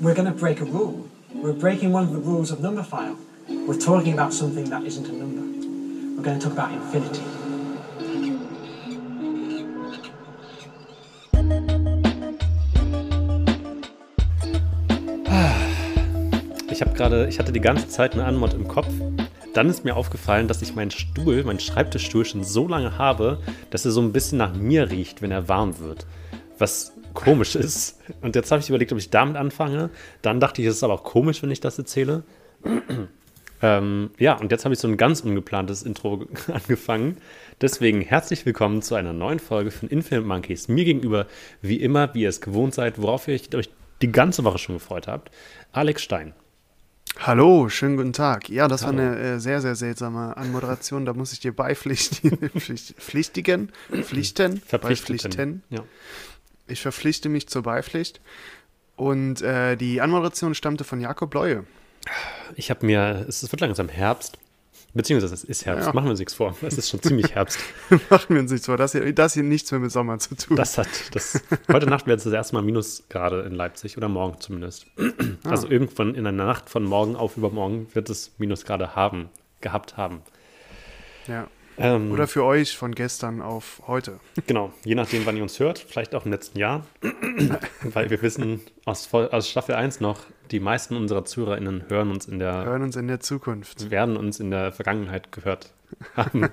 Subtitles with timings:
[0.00, 1.08] we're going to break a rule.
[1.34, 3.16] We're breaking one of the rules of Numberphile.
[3.48, 5.42] We're talking about something that isn't a number.
[6.16, 7.22] We're going to talk about infinity.
[16.70, 18.86] Ich habe gerade, ich hatte die ganze Zeit eine Anmod im Kopf.
[19.52, 23.40] Dann ist mir aufgefallen, dass ich meinen Stuhl, meinen Schreibtischstuhl schon so lange habe,
[23.70, 26.06] dass er so ein bisschen nach mir riecht, wenn er warm wird.
[26.56, 26.92] Was
[27.28, 28.00] komisch ist.
[28.22, 29.90] Und jetzt habe ich überlegt, ob ich damit anfange.
[30.22, 32.22] Dann dachte ich, es ist aber auch komisch, wenn ich das erzähle.
[33.62, 37.18] ähm, ja, und jetzt habe ich so ein ganz ungeplantes Intro angefangen.
[37.60, 40.68] Deswegen herzlich willkommen zu einer neuen Folge von Infinite Monkeys.
[40.68, 41.26] Mir gegenüber,
[41.60, 43.70] wie immer, wie ihr es gewohnt seid, worauf ihr euch
[44.00, 45.30] die ganze Woche schon gefreut habt,
[45.72, 46.32] Alex Stein.
[47.18, 48.48] Hallo, schönen guten Tag.
[48.48, 48.98] Ja, das Hallo.
[48.98, 51.04] war eine äh, sehr, sehr seltsame Anmoderation.
[51.04, 52.48] Da muss ich dir beipflichtigen.
[52.60, 53.72] Pflichtigen?
[53.90, 54.58] Pflichten?
[54.60, 55.62] Verpflichten.
[55.68, 55.82] Ja.
[56.68, 58.20] Ich verpflichte mich zur Beipflicht.
[58.96, 61.64] Und äh, die Anmoderation stammte von Jakob Leue.
[62.56, 64.38] Ich habe mir, es wird langsam Herbst,
[64.94, 65.92] beziehungsweise es ist Herbst, ja.
[65.92, 66.56] machen wir uns nichts vor.
[66.62, 67.60] Es ist schon ziemlich Herbst.
[68.10, 68.76] machen wir uns nichts vor.
[68.76, 70.56] Das hier, das hier nichts mehr mit Sommer zu tun.
[70.56, 74.40] Das hat, das, heute Nacht wird es das erste Mal Minusgrade in Leipzig oder morgen
[74.40, 74.86] zumindest.
[74.98, 75.50] Ah.
[75.50, 79.28] Also irgendwann in der Nacht von morgen auf übermorgen wird es Minusgrade haben,
[79.60, 80.22] gehabt haben.
[81.28, 81.48] Ja.
[81.78, 84.18] Ähm, Oder für euch von gestern auf heute.
[84.46, 86.84] Genau, je nachdem, wann ihr uns hört, vielleicht auch im letzten Jahr.
[87.82, 90.20] Weil wir wissen aus, aus, Staffel 1 noch,
[90.50, 93.90] die meisten unserer ZuhörerInnen hören uns in der hören uns in der Zukunft.
[93.90, 95.72] Werden uns in der Vergangenheit gehört
[96.16, 96.48] haben.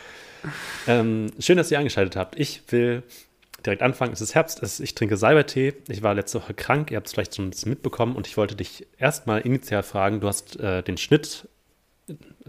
[0.86, 2.38] ähm, schön, dass ihr eingeschaltet habt.
[2.38, 3.02] Ich will
[3.64, 4.12] direkt anfangen.
[4.12, 5.74] Es ist Herbst, ich trinke Salbertee.
[5.88, 8.36] Ich war letzte Woche krank, ihr habt es vielleicht schon ein bisschen mitbekommen und ich
[8.36, 11.48] wollte dich erstmal initial fragen, du hast äh, den Schnitt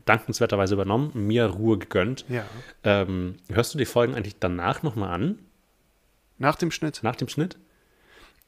[0.06, 2.26] dankenswerterweise übernommen, mir Ruhe gegönnt.
[2.30, 2.46] Ja.
[2.84, 5.40] Ähm, hörst du die Folgen eigentlich danach nochmal an?
[6.38, 7.02] Nach dem Schnitt?
[7.04, 7.58] Nach dem Schnitt?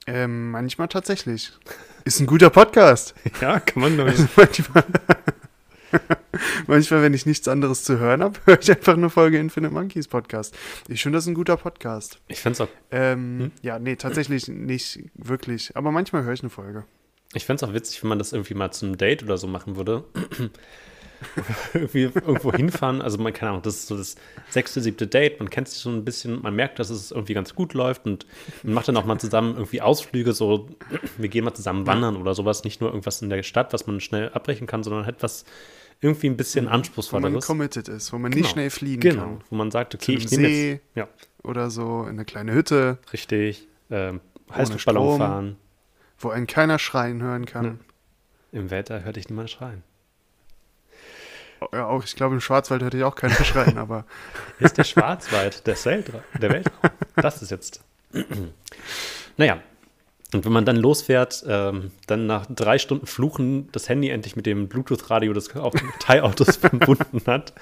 [0.07, 1.51] Ähm, manchmal tatsächlich.
[2.05, 3.13] Ist ein guter Podcast.
[3.41, 4.83] ja, kann man glaube also manchmal,
[6.67, 10.07] manchmal, wenn ich nichts anderes zu hören habe, höre ich einfach eine Folge Infinite Monkeys
[10.07, 10.55] Podcast.
[10.87, 12.19] Ich finde das ein guter Podcast.
[12.27, 12.69] Ich finde es auch.
[12.91, 13.51] Ähm, hm?
[13.61, 15.75] Ja, nee, tatsächlich nicht wirklich.
[15.75, 16.85] Aber manchmal höre ich eine Folge.
[17.33, 19.75] Ich fände es auch witzig, wenn man das irgendwie mal zum Date oder so machen
[19.75, 20.05] würde.
[21.73, 23.01] irgendwie irgendwo hinfahren.
[23.01, 24.15] Also man kann auch, das ist so das
[24.49, 25.39] sechste, siebte Date.
[25.39, 28.25] Man kennt sich so ein bisschen, man merkt, dass es irgendwie ganz gut läuft und
[28.63, 30.69] man macht dann auch mal zusammen irgendwie Ausflüge, so
[31.17, 32.63] wir gehen mal zusammen wandern oder sowas.
[32.63, 35.45] Nicht nur irgendwas in der Stadt, was man schnell abbrechen kann, sondern etwas
[36.01, 37.33] irgendwie ein bisschen anspruchsvolleres.
[37.49, 38.41] Wo man committed ist, wo man genau.
[38.41, 39.23] nicht schnell fliegen genau.
[39.23, 39.43] kann.
[39.49, 41.07] Wo man sagt, okay, ich nehme jetzt ja.
[41.43, 42.99] oder so in eine kleine Hütte.
[43.11, 43.67] Richtig.
[43.91, 44.21] Ähm,
[44.53, 45.57] Heißluftballon fahren.
[46.17, 47.65] Wo einen keiner schreien hören kann.
[47.65, 48.59] Ja.
[48.59, 49.83] Im Wetter hört dich niemand schreien.
[51.73, 54.05] Ja, auch, ich glaube, im Schwarzwald hörte ich auch keiner schreien, aber.
[54.59, 56.91] Ist der Schwarzwald der, Weltraum, der Weltraum?
[57.15, 57.81] Das ist jetzt.
[59.37, 59.61] naja.
[60.31, 64.45] Und wenn man dann losfährt, ähm, dann nach drei Stunden Fluchen das Handy endlich mit
[64.45, 65.49] dem Bluetooth-Radio des
[65.99, 67.53] Teilautos verbunden hat,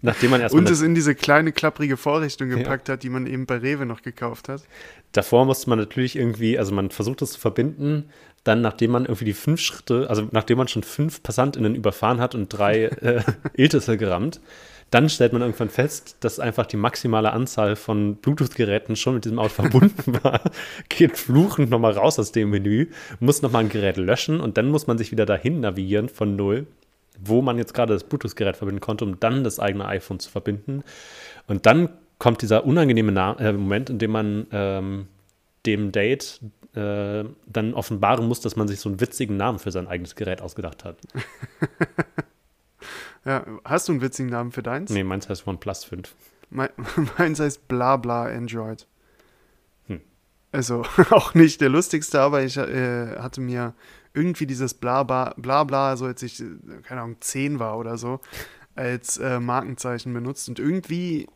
[0.00, 0.62] nachdem man erstmal.
[0.62, 2.94] Und es in diese kleine klapprige Vorrichtung gepackt ja.
[2.94, 4.62] hat, die man eben bei Rewe noch gekauft hat.
[5.12, 8.08] Davor musste man natürlich irgendwie, also man versucht es zu verbinden,
[8.44, 12.34] dann, nachdem man irgendwie die fünf Schritte, also nachdem man schon fünf PassantInnen überfahren hat
[12.34, 13.22] und drei äh,
[13.54, 14.40] Iltisse gerammt,
[14.90, 19.38] dann stellt man irgendwann fest, dass einfach die maximale Anzahl von Bluetooth-Geräten schon mit diesem
[19.38, 20.42] Auto verbunden war.
[20.88, 22.88] Geht fluchend nochmal raus aus dem Menü,
[23.20, 26.66] muss nochmal ein Gerät löschen und dann muss man sich wieder dahin navigieren von null,
[27.20, 30.82] wo man jetzt gerade das Bluetooth-Gerät verbinden konnte, um dann das eigene iPhone zu verbinden.
[31.46, 35.06] Und dann kommt dieser unangenehme Na äh, Moment, in dem man ähm,
[35.66, 36.40] dem Date
[36.74, 40.40] äh, dann offenbaren muss, dass man sich so einen witzigen Namen für sein eigenes Gerät
[40.40, 40.98] ausgedacht hat.
[43.24, 44.90] ja, hast du einen witzigen Namen für deins?
[44.90, 46.14] Nee, meins heißt OnePlus 5.
[46.50, 46.70] Me
[47.18, 48.86] meins heißt Blabla Android.
[49.86, 50.00] Hm.
[50.52, 53.74] Also auch nicht der lustigste, aber ich äh, hatte mir
[54.14, 56.42] irgendwie dieses Blabla, Blabla, so als ich,
[56.84, 58.20] keine Ahnung, 10 war oder so,
[58.74, 60.48] als äh, Markenzeichen benutzt.
[60.48, 61.28] Und irgendwie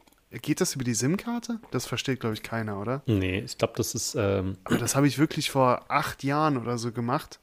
[0.42, 1.60] Geht das über die SIM-Karte?
[1.70, 3.02] Das versteht, glaube ich, keiner, oder?
[3.06, 4.14] Nee, ich glaube, das ist.
[4.16, 7.40] Ähm Aber das habe ich wirklich vor acht Jahren oder so gemacht.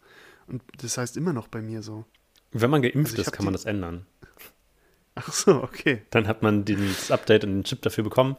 [0.47, 2.05] Und das heißt immer noch bei mir so.
[2.51, 4.05] Wenn man geimpft also ist, kann man das ändern.
[5.15, 6.01] Ach so, okay.
[6.09, 8.35] Dann hat man das Update und den Chip dafür bekommen.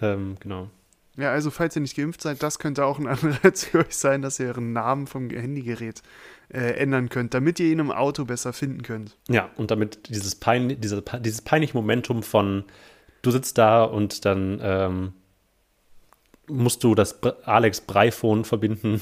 [0.00, 0.70] Ähm, genau.
[1.16, 4.22] Ja, also falls ihr nicht geimpft seid, das könnte auch ein Anreiz für euch sein,
[4.22, 6.02] dass ihr euren Namen vom Handygerät
[6.52, 9.16] äh, ändern könnt, damit ihr ihn im Auto besser finden könnt.
[9.28, 12.64] Ja, und damit dieses, pein diese, dieses peinliche Momentum von
[13.26, 15.12] du sitzt da und dann ähm,
[16.46, 19.00] musst du das Alex Breiphone verbinden.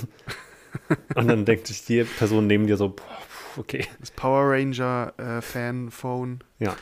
[1.14, 3.18] und dann denkt sich die Person neben dir so, boah,
[3.56, 3.86] okay.
[4.00, 6.40] Das Power Ranger äh, Fanphone.
[6.58, 6.76] Ja.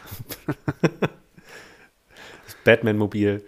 [0.82, 3.42] das Batman-Mobil.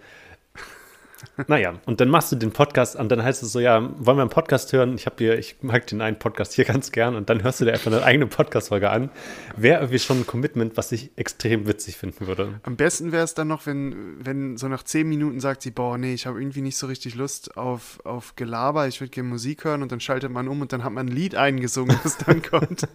[1.47, 4.21] Naja, und dann machst du den Podcast und dann heißt es so, ja, wollen wir
[4.21, 4.93] einen Podcast hören?
[4.95, 7.65] Ich habe dir, ich mag den einen Podcast hier ganz gern und dann hörst du
[7.65, 9.09] dir einfach eine eigene Podcast-Folge an.
[9.57, 12.59] Wäre irgendwie schon ein Commitment, was ich extrem witzig finden würde.
[12.63, 15.97] Am besten wäre es dann noch, wenn, wenn so nach zehn Minuten sagt sie, boah,
[15.97, 19.65] nee, ich habe irgendwie nicht so richtig Lust auf, auf Gelaber, ich würde gerne Musik
[19.65, 22.41] hören und dann schaltet man um und dann hat man ein Lied eingesungen, das dann
[22.49, 22.87] kommt.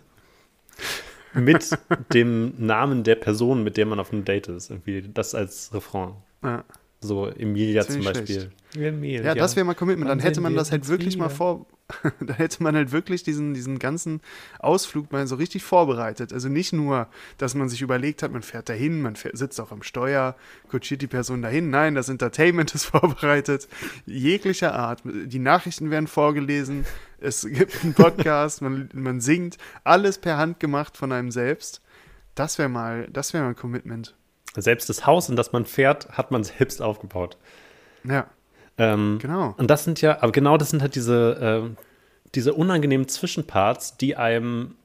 [1.35, 1.77] Mit
[2.15, 4.71] dem Namen der Person, mit der man auf einem Date ist.
[4.71, 6.15] Irgendwie das als Refrain.
[6.43, 6.65] Ja.
[7.01, 8.51] So Emilia zum Beispiel.
[8.75, 10.11] Emilia, Ja, das wäre mal Commitment.
[10.11, 11.67] Dann hätte man das halt wirklich mal vor.
[12.21, 14.21] dann hätte man halt wirklich diesen, diesen ganzen
[14.59, 16.33] Ausflug mal so richtig vorbereitet.
[16.33, 17.07] Also nicht nur,
[17.39, 20.37] dass man sich überlegt hat, man fährt dahin, man fährt, sitzt auch am Steuer,
[20.69, 21.71] kutschiert die Person dahin.
[21.71, 23.69] Nein, das Entertainment ist vorbereitet.
[24.05, 25.03] Jeglicher Art.
[25.05, 26.85] Die Nachrichten werden vorgelesen.
[27.21, 29.57] Es gibt einen Podcast, man, man singt.
[29.85, 31.81] Alles per Hand gemacht von einem selbst.
[32.35, 34.18] Das wäre mal, das wäre mal ein Commitment.
[34.63, 37.37] Selbst das Haus, in das man fährt, hat man selbst aufgebaut.
[38.05, 38.27] Ja,
[38.81, 39.55] Ähm, genau.
[39.59, 41.77] Und das sind ja, aber genau das sind halt diese, ähm,
[42.35, 44.77] diese unangenehmen Zwischenparts, die einem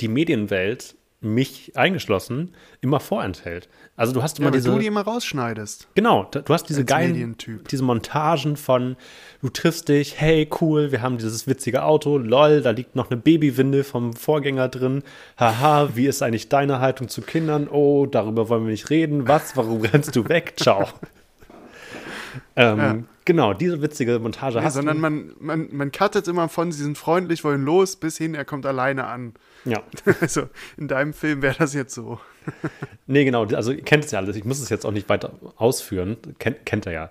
[0.00, 0.96] die Medienwelt,
[1.26, 3.68] mich eingeschlossen, immer vorenthält.
[3.96, 4.70] Also du hast immer Ja, diese.
[4.70, 5.88] du die immer rausschneidest.
[5.94, 7.68] Genau, du hast diese geilen, Medientyp.
[7.68, 8.96] diese Montagen von,
[9.42, 13.18] du triffst dich, hey, cool, wir haben dieses witzige Auto, lol, da liegt noch eine
[13.20, 15.02] Babywindel vom Vorgänger drin,
[15.38, 17.68] haha, wie ist eigentlich deine Haltung zu Kindern?
[17.68, 20.54] Oh, darüber wollen wir nicht reden, was, warum rennst du weg?
[20.56, 20.86] Ciao.
[22.56, 22.96] ähm, Ja.
[23.24, 25.00] Genau, diese witzige Montage Nee, hast sondern du.
[25.02, 28.64] man, man, man cuttet immer von, sie sind freundlich, wollen los, bis hin, er kommt
[28.66, 29.32] alleine an.
[29.66, 29.82] Ja,
[30.20, 32.20] Also in deinem Film wäre das jetzt so.
[33.06, 35.32] nee, genau, also ihr kennt es ja alles, ich muss es jetzt auch nicht weiter
[35.56, 37.10] ausführen, kennt, kennt er ja.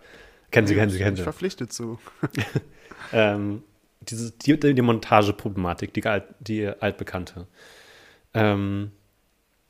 [0.51, 1.23] Kennen Sie, kennen Sie, kennen Ich Sie.
[1.23, 1.99] verpflichtet zu.
[3.13, 3.63] ähm,
[4.01, 6.03] diese, die, die Montageproblematik, die,
[6.39, 7.47] die altbekannte.
[8.33, 8.91] Ähm,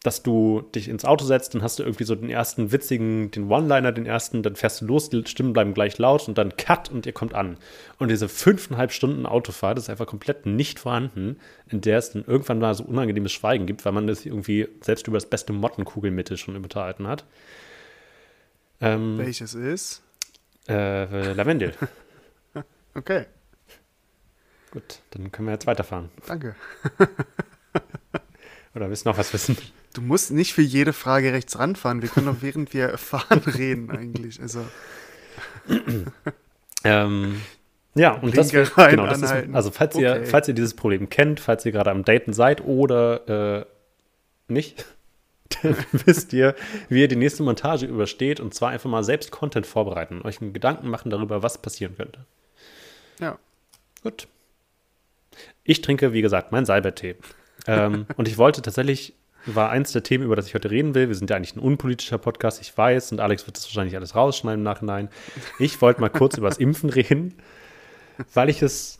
[0.06, 3.50] dass du dich ins Auto setzt, dann hast du irgendwie so den ersten witzigen, den
[3.50, 6.90] One-Liner, den ersten, dann fährst du los, die Stimmen bleiben gleich laut und dann Cut
[6.92, 7.57] und ihr kommt an.
[8.00, 11.38] Und diese fünfeinhalb Stunden Autofahrt ist einfach komplett nicht vorhanden,
[11.69, 15.07] in der es dann irgendwann mal so unangenehmes Schweigen gibt, weil man das irgendwie selbst
[15.07, 17.25] über das beste Mottenkugelmittel schon unterhalten hat.
[18.81, 20.01] Ähm, Welches ist?
[20.68, 21.74] äh, Lavendel.
[22.98, 23.25] Okay,
[24.72, 26.10] Gut, dann können wir jetzt weiterfahren.
[26.28, 26.56] danke.
[28.74, 29.58] Oder willst du noch was wissen?
[29.95, 32.01] Du musst nicht für jede Frage rechts ranfahren.
[32.01, 34.39] Wir können doch während wir fahren reden eigentlich.
[34.42, 34.65] Also
[36.83, 37.42] Ähm,
[37.95, 39.56] ja, und das, rein, genau, das ist, anhalten.
[39.56, 40.25] also falls ihr, Okay.
[40.25, 43.65] falls ihr dieses Problem kennt, falls ihr gerade am Daten seid oder äh,
[44.47, 44.86] nicht,
[45.63, 45.75] dann
[46.06, 46.56] wisst ihr,
[46.89, 50.53] wie ihr die nächste Montage übersteht und zwar einfach mal selbst Content vorbereiten, euch einen
[50.53, 52.25] Gedanken machen darüber, was passieren könnte.
[53.19, 53.39] ja,
[54.03, 54.27] Gut.
[55.63, 57.15] Ich trinke, wie gesagt, meinen Salbeitee.
[57.65, 59.15] ähm, und ich wollte tatsächlich,
[59.45, 61.07] war eins der Themen, über das ich heute reden will.
[61.07, 64.15] Wir sind ja eigentlich ein unpolitischer Podcast, ich weiß, und Alex wird das wahrscheinlich alles
[64.15, 65.09] rausschneiden im Nachhinein.
[65.59, 67.36] Ich wollte mal kurz über das Impfen reden,
[68.33, 68.97] weil ich es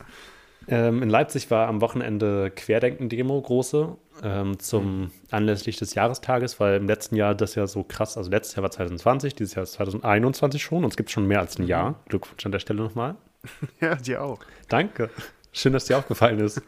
[0.68, 6.88] ähm, in Leipzig war am Wochenende Querdenken-Demo, große, ähm, zum anlässlich des Jahrestages, weil im
[6.88, 10.64] letzten Jahr das ja so krass, also letztes Jahr war 2020, dieses Jahr ist 2021
[10.64, 12.00] schon, und es gibt schon mehr als ein Jahr.
[12.10, 13.16] Glückwunsch an der Stelle nochmal.
[13.80, 14.40] ja, dir auch.
[14.68, 15.10] Danke.
[15.52, 16.62] Schön, dass dir aufgefallen ist.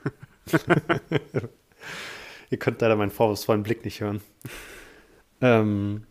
[2.50, 4.22] Ihr könnt leider meinen vorwurfsvollen Blick nicht hören.
[5.42, 6.04] Ähm,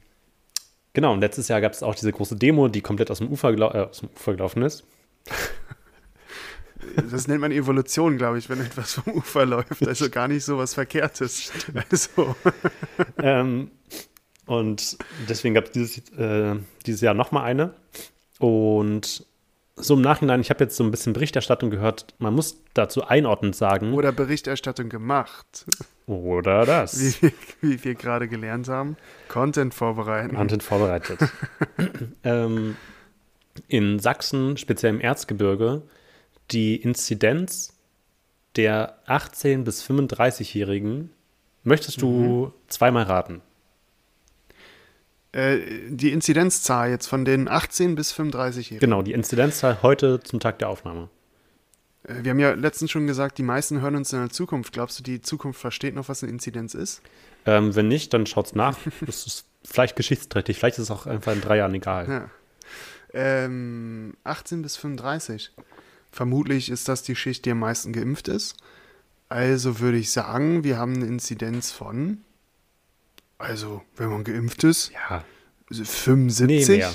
[0.92, 3.50] genau, und letztes Jahr gab es auch diese große Demo, die komplett aus dem Ufer,
[3.50, 4.84] äh, aus dem Ufer gelaufen ist.
[7.10, 9.86] Das nennt man Evolution, glaube ich, wenn etwas vom Ufer läuft.
[9.86, 11.52] Also gar nicht so was Verkehrtes.
[11.90, 12.36] Also,
[13.18, 13.70] ähm,
[14.46, 14.96] und
[15.28, 17.74] deswegen gab es dieses, äh, dieses Jahr nochmal eine.
[18.38, 19.26] Und
[19.76, 23.56] so im Nachhinein, ich habe jetzt so ein bisschen Berichterstattung gehört, man muss dazu einordnend
[23.56, 25.66] sagen, oder Berichterstattung gemacht.
[26.06, 26.98] Oder das.
[27.00, 28.96] Wie, wir- wie wir gerade gelernt haben.
[29.28, 30.36] Content vorbereiten.
[30.36, 31.18] Content vorbereitet.
[32.24, 32.76] ähm,
[33.68, 35.82] in Sachsen, speziell im Erzgebirge,
[36.50, 37.72] die Inzidenz
[38.56, 41.10] der 18- bis 35-Jährigen,
[41.64, 43.42] möchtest du zweimal raten?
[45.32, 45.58] Äh,
[45.88, 48.78] die Inzidenzzahl jetzt von den 18 bis 35-Jährigen.
[48.78, 51.08] Genau, die Inzidenzzahl heute zum Tag der Aufnahme.
[52.06, 54.72] Äh, Wir haben ja letztens schon gesagt, die meisten hören uns in der Zukunft.
[54.72, 57.02] Glaubst du, die Zukunft versteht noch, was eine Inzidenz ist?
[57.44, 58.78] Ähm, wenn nicht, dann schaut's nach.
[59.06, 62.08] Das ist vielleicht geschichtsträchtig, vielleicht ist es auch einfach in drei Jahren egal.
[62.08, 62.30] Ja.
[63.12, 65.52] Ähm, 18 bis 35.
[66.12, 68.56] Vermutlich ist das die Schicht, die am meisten geimpft ist.
[69.28, 72.18] Also würde ich sagen, wir haben eine Inzidenz von,
[73.38, 75.24] also wenn man geimpft ist, Ja,
[75.72, 76.94] 75, nee, mehr.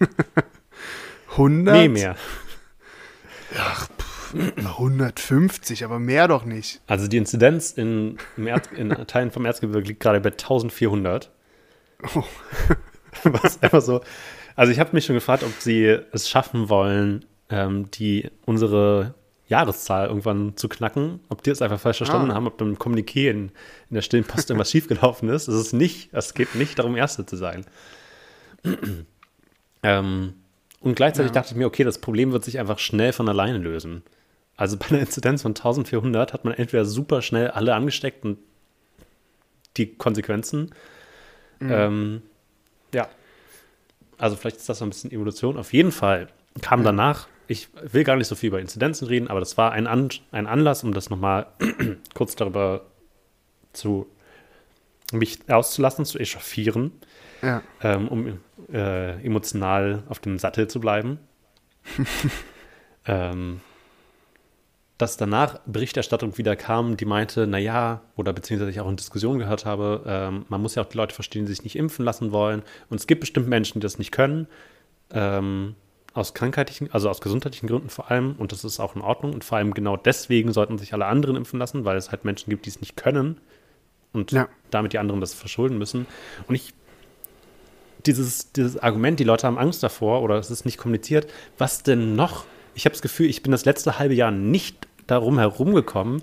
[1.32, 2.16] 100, Nee, mehr.
[4.34, 6.80] 150, aber mehr doch nicht.
[6.86, 11.30] Also die Inzidenz in, Erz, in Teilen vom Erzgebirge liegt gerade bei 1400.
[12.14, 12.24] Oh.
[13.24, 14.00] Was einfach so,
[14.56, 19.14] Also ich habe mich schon gefragt, ob sie es schaffen wollen, ähm, die unsere
[19.48, 22.34] Jahreszahl irgendwann zu knacken, ob die es einfach falsch verstanden ah.
[22.34, 23.50] haben, ob beim Kommuniqué in,
[23.90, 25.48] in der stillen Post irgendwas schiefgelaufen ist.
[25.48, 27.64] Es ist nicht, es geht nicht darum, Erste zu sein.
[29.82, 30.34] ähm,
[30.80, 31.34] und gleichzeitig ja.
[31.34, 34.02] dachte ich mir, okay, das Problem wird sich einfach schnell von alleine lösen.
[34.60, 38.36] Also bei einer Inzidenz von 1400 hat man entweder super schnell alle angesteckt und
[39.78, 40.74] die Konsequenzen.
[41.60, 41.70] Mhm.
[41.72, 42.22] Ähm,
[42.92, 43.08] ja.
[44.18, 45.56] Also vielleicht ist das so ein bisschen Evolution.
[45.56, 46.28] Auf jeden Fall
[46.60, 49.86] kam danach, ich will gar nicht so viel über Inzidenzen reden, aber das war ein,
[49.86, 51.46] An ein Anlass, um das nochmal
[52.14, 52.82] kurz darüber
[53.72, 54.08] zu
[55.10, 56.92] mich auszulassen, zu echauffieren,
[57.40, 57.62] ja.
[57.82, 58.38] ähm, um
[58.70, 61.18] äh, emotional auf dem Sattel zu bleiben.
[63.06, 63.62] ähm,
[65.00, 69.64] dass danach Berichterstattung wieder kam, die meinte, naja, oder beziehungsweise ich auch in Diskussionen gehört
[69.64, 72.62] habe, ähm, man muss ja auch die Leute verstehen, die sich nicht impfen lassen wollen.
[72.90, 74.46] Und es gibt bestimmt Menschen, die das nicht können,
[75.12, 75.74] ähm,
[76.12, 79.32] aus krankheitlichen, also aus gesundheitlichen Gründen vor allem, und das ist auch in Ordnung.
[79.32, 82.50] Und vor allem genau deswegen sollten sich alle anderen impfen lassen, weil es halt Menschen
[82.50, 83.40] gibt, die es nicht können
[84.12, 84.48] und ja.
[84.70, 86.06] damit die anderen das verschulden müssen.
[86.46, 86.74] Und ich
[88.06, 92.16] dieses, dieses Argument, die Leute haben Angst davor oder es ist nicht kommuniziert, was denn
[92.16, 92.44] noch?
[92.74, 96.22] Ich habe das Gefühl, ich bin das letzte halbe Jahr nicht darum herumgekommen,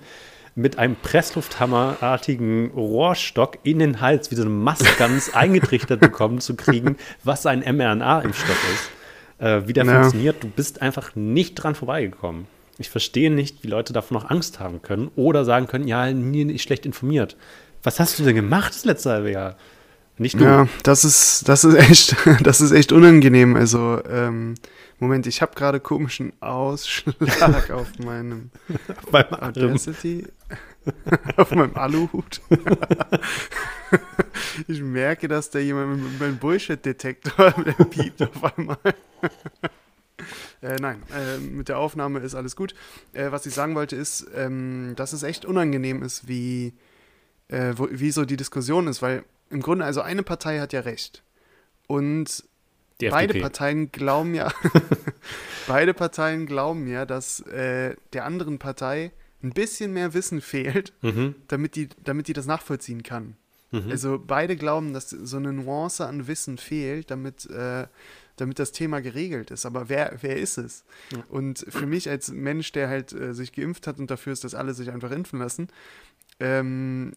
[0.56, 6.98] mit einem Presslufthammerartigen Rohrstock in den Hals wie so eine Maskans eingetrichtert bekommen zu kriegen,
[7.24, 8.92] was ein mRNA-Impfstoff ist.
[9.40, 10.02] Äh, wie der ja.
[10.02, 12.48] funktioniert, du bist einfach nicht dran vorbeigekommen.
[12.80, 16.46] Ich verstehe nicht, wie Leute davon noch Angst haben können oder sagen können, ja, nie
[16.46, 17.38] nicht schlecht informiert.
[17.84, 19.58] Was hast du denn gemacht das letzte halbe Jahr?
[20.18, 20.44] Nicht du.
[20.44, 23.56] Ja, das ist, das ist echt, das ist echt unangenehm.
[23.56, 24.56] Also, ähm,
[25.00, 28.50] Moment, ich habe gerade komischen Ausschlag auf meinem
[29.12, 30.28] Beim Audacity.
[31.38, 32.42] auf meinem Aluhut.
[34.68, 37.52] ich merke, dass da jemand mit meinem Bullshit-Detektor
[37.90, 38.78] piept auf einmal.
[40.62, 42.74] Äh, nein, äh, mit der Aufnahme ist alles gut.
[43.14, 46.74] Äh, was ich sagen wollte ist, ähm, dass es echt unangenehm ist, wie,
[47.50, 50.82] äh, wo, wie so die Diskussion ist, weil im Grunde, also eine Partei hat ja
[50.82, 51.24] recht.
[51.88, 52.44] Und
[53.00, 54.52] beide Parteien glauben ja,
[55.68, 59.12] beide Parteien glauben ja, dass äh, der anderen Partei
[59.44, 61.36] ein bisschen mehr Wissen fehlt, mhm.
[61.48, 63.36] damit, die, damit die das nachvollziehen kann.
[63.72, 63.92] Mhm.
[63.92, 67.88] Also beide glauben, dass so eine Nuance an Wissen fehlt, damit, äh,
[68.38, 69.66] damit das Thema geregelt ist.
[69.66, 70.86] Aber wer, wer ist es?
[71.12, 71.24] Ja.
[71.30, 74.56] Und für mich als Mensch, der halt äh, sich geimpft hat und dafür ist, dass
[74.56, 75.68] alle sich einfach impfen lassen,
[76.40, 77.14] ähm,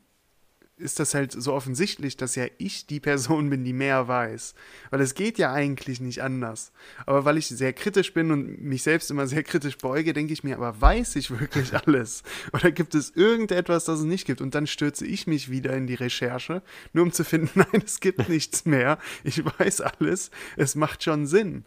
[0.81, 4.55] ist das halt so offensichtlich, dass ja ich die Person bin, die mehr weiß.
[4.91, 6.73] Weil es geht ja eigentlich nicht anders.
[7.07, 10.45] Aber weil ich sehr kritisch bin und mich selbst immer sehr kritisch beuge, denke ich
[10.45, 12.23] mir, aber weiß ich wirklich alles?
[12.53, 14.41] Oder gibt es irgendetwas, das es nicht gibt?
[14.41, 18.01] Und dann stürze ich mich wieder in die Recherche, nur um zu finden, nein, es
[18.01, 18.99] gibt nichts mehr.
[19.25, 20.31] Ich weiß alles.
[20.57, 21.65] Es macht schon Sinn.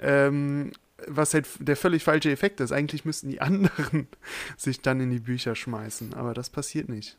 [0.00, 0.72] Ähm,
[1.06, 2.72] was halt der völlig falsche Effekt ist.
[2.72, 4.08] Eigentlich müssten die anderen
[4.56, 7.18] sich dann in die Bücher schmeißen, aber das passiert nicht.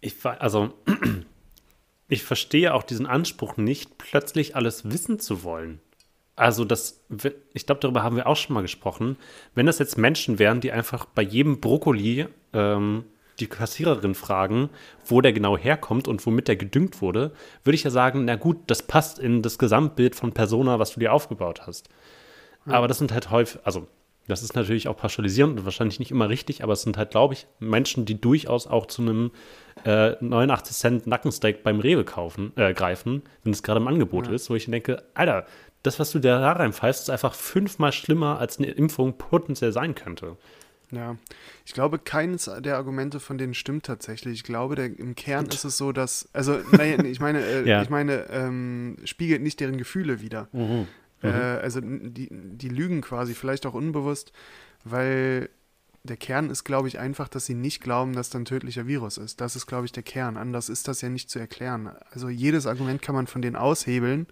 [0.00, 0.74] Ich also
[2.08, 5.80] ich verstehe auch diesen Anspruch nicht, plötzlich alles wissen zu wollen.
[6.34, 7.04] Also das,
[7.52, 9.16] ich glaube, darüber haben wir auch schon mal gesprochen.
[9.54, 13.04] Wenn das jetzt Menschen wären, die einfach bei jedem Brokkoli ähm,
[13.38, 14.70] die Kassiererin fragen,
[15.06, 17.32] wo der genau herkommt und womit der gedüngt wurde,
[17.64, 21.00] würde ich ja sagen, na gut, das passt in das Gesamtbild von Persona, was du
[21.00, 21.88] dir aufgebaut hast.
[22.66, 22.74] Ja.
[22.74, 23.86] Aber das sind halt häufig, also
[24.28, 27.34] das ist natürlich auch pauschalisierend und wahrscheinlich nicht immer richtig, aber es sind halt, glaube
[27.34, 29.30] ich, Menschen, die durchaus auch zu einem
[29.84, 34.32] äh, 89 Cent Nackensteak beim Rewe kaufen, äh, greifen, wenn es gerade im Angebot ja.
[34.32, 35.46] ist, wo ich denke, Alter,
[35.82, 40.36] das, was du da reinpfeifst, ist einfach fünfmal schlimmer, als eine Impfung potenziell sein könnte.
[40.92, 41.16] Ja,
[41.64, 44.34] ich glaube, keines der Argumente von denen stimmt tatsächlich.
[44.34, 47.82] Ich glaube, der, im Kern ist es so, dass, also, naja, ich meine, äh, ja.
[47.82, 50.48] ich meine, ähm, spiegelt nicht deren Gefühle wider.
[50.52, 50.86] Mhm.
[51.22, 51.60] Äh, mhm.
[51.62, 54.32] also die, die lügen quasi, vielleicht auch unbewusst,
[54.84, 55.48] weil
[56.04, 59.18] der Kern ist, glaube ich, einfach, dass sie nicht glauben, dass da ein tödlicher Virus
[59.18, 59.40] ist.
[59.40, 60.36] Das ist, glaube ich, der Kern.
[60.36, 61.92] Anders ist das ja nicht zu erklären.
[62.10, 64.26] Also jedes Argument kann man von denen aushebeln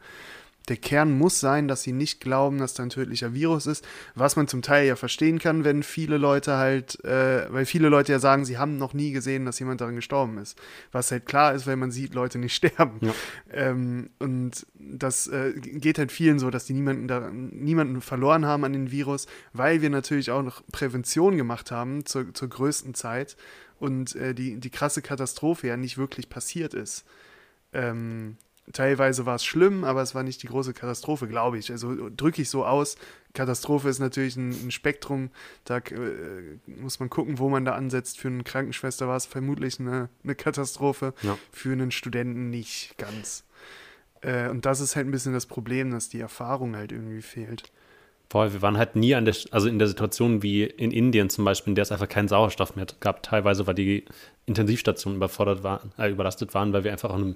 [0.70, 3.84] der Kern muss sein, dass sie nicht glauben, dass da ein tödlicher Virus ist,
[4.14, 8.12] was man zum Teil ja verstehen kann, wenn viele Leute halt, äh, weil viele Leute
[8.12, 10.56] ja sagen, sie haben noch nie gesehen, dass jemand daran gestorben ist.
[10.92, 12.98] Was halt klar ist, weil man sieht, Leute nicht sterben.
[13.00, 13.12] Ja.
[13.52, 18.64] Ähm, und das äh, geht halt vielen so, dass die niemanden, da, niemanden verloren haben
[18.64, 23.36] an den Virus, weil wir natürlich auch noch Prävention gemacht haben zur, zur größten Zeit
[23.80, 27.04] und äh, die, die krasse Katastrophe ja nicht wirklich passiert ist.
[27.72, 28.36] Ähm,
[28.72, 31.70] Teilweise war es schlimm, aber es war nicht die große Katastrophe, glaube ich.
[31.70, 32.96] Also drücke ich so aus.
[33.32, 35.30] Katastrophe ist natürlich ein, ein Spektrum.
[35.64, 38.18] Da äh, muss man gucken, wo man da ansetzt.
[38.18, 41.14] Für eine Krankenschwester war es vermutlich eine, eine Katastrophe.
[41.22, 41.38] Ja.
[41.52, 43.44] Für einen Studenten nicht ganz.
[44.20, 47.70] Äh, und das ist halt ein bisschen das Problem, dass die Erfahrung halt irgendwie fehlt.
[48.28, 51.44] Voll, wir waren halt nie an der, also in der Situation wie in Indien zum
[51.44, 54.04] Beispiel, in der es einfach keinen Sauerstoff mehr gab, teilweise, weil die
[54.46, 57.34] Intensivstationen überfordert waren, äh, überlastet waren, weil wir einfach an einem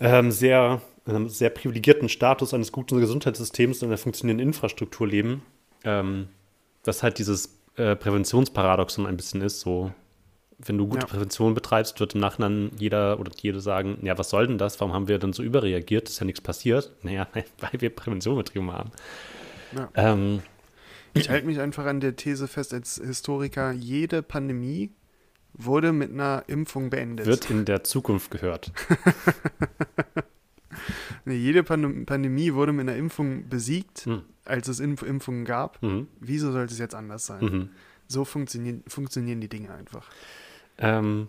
[0.00, 5.42] ähm, sehr, einem sehr privilegierten Status eines guten Gesundheitssystems und einer funktionierenden Infrastruktur leben.
[5.84, 6.28] Ähm,
[6.84, 9.90] was halt dieses äh, Präventionsparadoxon ein bisschen ist, so
[10.58, 11.06] wenn du gute ja.
[11.06, 14.80] Prävention betreibst, wird im Nachhinein jeder oder jede sagen, ja, was soll denn das?
[14.80, 16.08] Warum haben wir denn so überreagiert?
[16.08, 16.90] Ist ja nichts passiert.
[17.02, 17.26] Naja,
[17.60, 18.90] weil wir Prävention betrieben haben.
[19.76, 19.88] Ja.
[19.94, 20.42] Ähm,
[21.12, 24.90] ich halte mich einfach an der These fest als Historiker, jede Pandemie
[25.54, 27.26] wurde mit einer Impfung beendet.
[27.26, 28.72] Wird in der Zukunft gehört.
[31.24, 34.22] nee, jede Pandem Pandemie wurde mit einer Impfung besiegt, hm.
[34.44, 35.82] als es Impf Impfungen gab.
[35.82, 36.08] Mhm.
[36.20, 37.44] Wieso sollte es jetzt anders sein?
[37.44, 37.68] Mhm.
[38.06, 40.08] So funktionieren, funktionieren die Dinge einfach.
[40.78, 41.28] Ähm,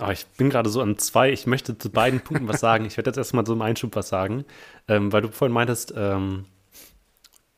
[0.00, 1.30] oh, ich bin gerade so an zwei.
[1.30, 2.84] Ich möchte zu beiden Punkten was sagen.
[2.86, 4.44] Ich werde jetzt erstmal so im Einschub was sagen,
[4.88, 6.46] ähm, weil du vorhin meintest, ähm,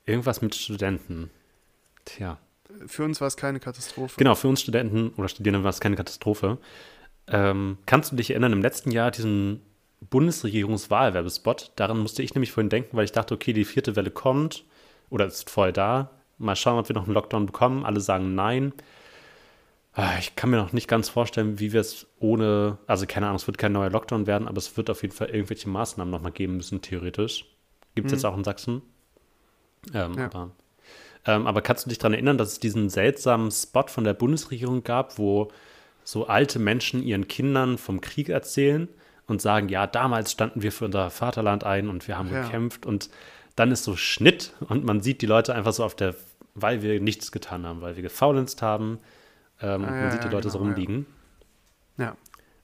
[0.04, 1.30] irgendwas mit Studenten.
[2.04, 2.38] Tja.
[2.86, 4.14] Für uns war es keine Katastrophe.
[4.18, 6.58] Genau, für uns Studenten oder Studierende war es keine Katastrophe.
[7.26, 9.62] Ähm, kannst du dich erinnern, im letzten Jahr diesen
[10.00, 11.72] Bundesregierungswahlwerbespot?
[11.76, 14.64] Daran musste ich nämlich vorhin denken, weil ich dachte, okay, die vierte Welle kommt
[15.10, 16.10] oder ist voll da.
[16.38, 17.84] Mal schauen, ob wir noch einen Lockdown bekommen.
[17.84, 18.72] Alle sagen nein.
[19.92, 23.36] Ah, ich kann mir noch nicht ganz vorstellen, wie wir es ohne, also keine Ahnung,
[23.36, 26.30] es wird kein neuer Lockdown werden, aber es wird auf jeden Fall irgendwelche Maßnahmen nochmal
[26.30, 27.46] geben müssen, theoretisch.
[27.96, 28.16] Gibt es mhm.
[28.16, 28.82] jetzt auch in Sachsen.
[29.92, 30.26] Ähm, ja.
[30.26, 30.52] aber,
[31.28, 34.82] ähm, aber kannst du dich daran erinnern, dass es diesen seltsamen Spot von der Bundesregierung
[34.82, 35.52] gab, wo
[36.02, 38.88] so alte Menschen ihren Kindern vom Krieg erzählen
[39.26, 42.44] und sagen, ja, damals standen wir für unser Vaterland ein und wir haben ja.
[42.44, 43.10] gekämpft und
[43.56, 46.14] dann ist so Schnitt und man sieht die Leute einfach so auf der,
[46.54, 48.98] weil wir nichts getan haben, weil wir gefaulenzt haben,
[49.60, 51.04] ähm, ah, man sieht die Leute genau, so rumliegen.
[51.98, 52.16] Ja.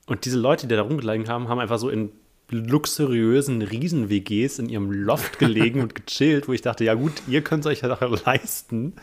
[0.07, 2.13] Und diese Leute, die da rumgelegen haben, haben einfach so in
[2.55, 7.65] luxuriösen Riesen-WGs in ihrem Loft gelegen und gechillt, wo ich dachte, ja gut, ihr könnt
[7.65, 8.95] es euch ja doch leisten.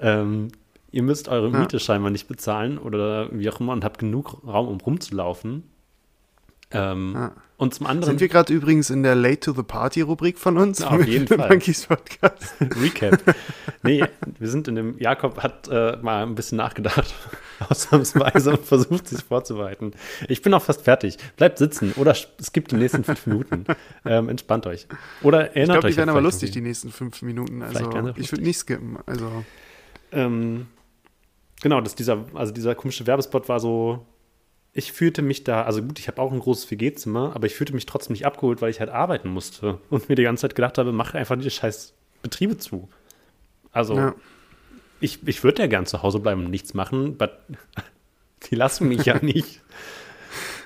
[0.00, 0.48] Ähm,
[0.90, 1.80] ihr müsst eure Miete ja.
[1.80, 5.64] scheinbar nicht bezahlen oder wie auch immer und habt genug Raum, um rumzulaufen.
[6.70, 7.32] Ähm, ah.
[7.62, 8.10] Und zum anderen.
[8.10, 10.80] Sind wir gerade übrigens in der Late to the Party Rubrik von uns?
[10.80, 11.48] Ja, auf jeden Fall.
[11.48, 12.56] Monkeys Podcast.
[12.60, 13.22] Recap.
[13.84, 14.04] Nee,
[14.40, 17.14] wir sind in dem, Jakob hat äh, mal ein bisschen nachgedacht,
[17.68, 19.92] ausnahmsweise und versucht, sich vorzubereiten.
[20.26, 21.18] Ich bin auch fast fertig.
[21.36, 23.64] Bleibt sitzen oder es gibt die nächsten fünf Minuten.
[24.04, 24.88] Ähm, entspannt euch.
[25.22, 25.68] Oder erinnert ich glaub, euch.
[25.68, 27.62] Ich glaube, die werden aber lustig, die nächsten fünf Minuten.
[27.62, 28.98] Also, ich würde nicht skippen.
[29.06, 29.44] Also.
[30.10, 30.66] Ähm,
[31.62, 34.04] genau, dass dieser, also dieser komische Werbespot war so
[34.74, 37.74] ich fühlte mich da, also gut, ich habe auch ein großes WG-Zimmer, aber ich fühlte
[37.74, 40.78] mich trotzdem nicht abgeholt, weil ich halt arbeiten musste und mir die ganze Zeit gedacht
[40.78, 42.88] habe, mach einfach diese scheiß Betriebe zu.
[43.70, 44.14] Also, ja.
[45.00, 47.38] ich, ich würde ja gern zu Hause bleiben und nichts machen, aber
[48.50, 49.60] die lassen mich ja nicht.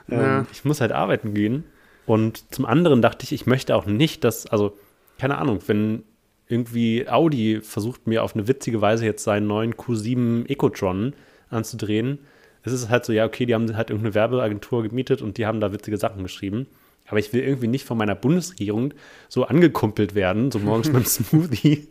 [0.08, 0.38] Ja.
[0.38, 1.64] Ähm, ich muss halt arbeiten gehen.
[2.06, 4.78] Und zum anderen dachte ich, ich möchte auch nicht, dass, also,
[5.18, 6.04] keine Ahnung, wenn
[6.46, 11.14] irgendwie Audi versucht mir auf eine witzige Weise jetzt seinen neuen Q7 Ecotron
[11.50, 12.20] anzudrehen,
[12.66, 15.60] es ist halt so, ja, okay, die haben halt irgendeine Werbeagentur gemietet und die haben
[15.60, 16.66] da witzige Sachen geschrieben.
[17.08, 18.92] Aber ich will irgendwie nicht von meiner Bundesregierung
[19.28, 21.86] so angekumpelt werden, so morgens beim Smoothie,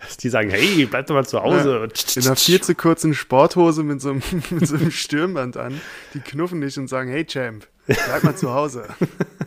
[0.00, 1.88] dass die sagen, hey, bleib doch mal zu Hause.
[1.94, 5.80] Ja, in einer viel zu kurzen Sporthose mit so, einem, mit so einem Stirnband an,
[6.14, 8.88] die knuffen dich und sagen, hey Champ, bleib mal zu Hause.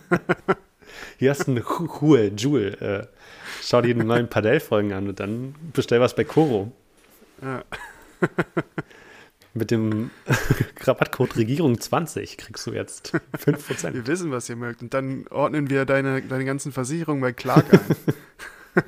[1.18, 2.76] Hier hast du eine Ruhe, Jewel.
[2.76, 3.08] Äh,
[3.62, 6.72] schau dir die neuen Padel-Folgen an und dann bestell was bei Koro.
[7.42, 7.64] Ja.
[9.60, 10.10] Mit dem
[10.82, 13.94] Rabattcode Regierung 20 kriegst du jetzt 5%.
[13.94, 14.82] Wir wissen, was ihr mögt.
[14.82, 17.80] Und dann ordnen wir deine, deine ganzen Versicherungen bei Clark ein.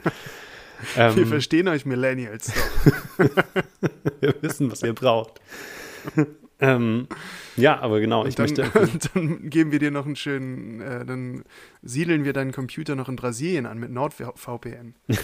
[0.95, 3.25] ähm, wir verstehen euch Millennials doch.
[4.21, 5.41] wir wissen, was ihr braucht.
[6.61, 7.07] Ähm,
[7.57, 8.69] ja, aber genau, ich dann, möchte.
[9.13, 11.43] dann geben wir dir noch einen schönen, äh, dann
[11.81, 14.93] siedeln wir deinen Computer noch in Brasilien an mit NordVPN.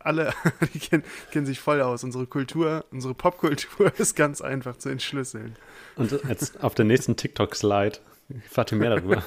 [0.00, 0.34] Alle,
[0.74, 2.02] die kennen, kennen, sich voll aus.
[2.02, 5.54] Unsere Kultur, unsere Popkultur ist ganz einfach zu entschlüsseln.
[5.94, 9.24] Und jetzt auf der nächsten TikTok-Slide, ich warte mehr darüber.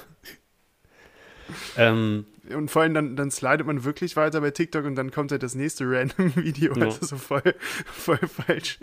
[1.77, 5.31] ähm, und vor allem dann, dann slidet man wirklich weiter bei TikTok und dann kommt
[5.31, 6.75] halt das nächste random Video.
[6.75, 6.85] Ja.
[6.85, 7.41] Also so voll,
[7.85, 8.79] voll falsch,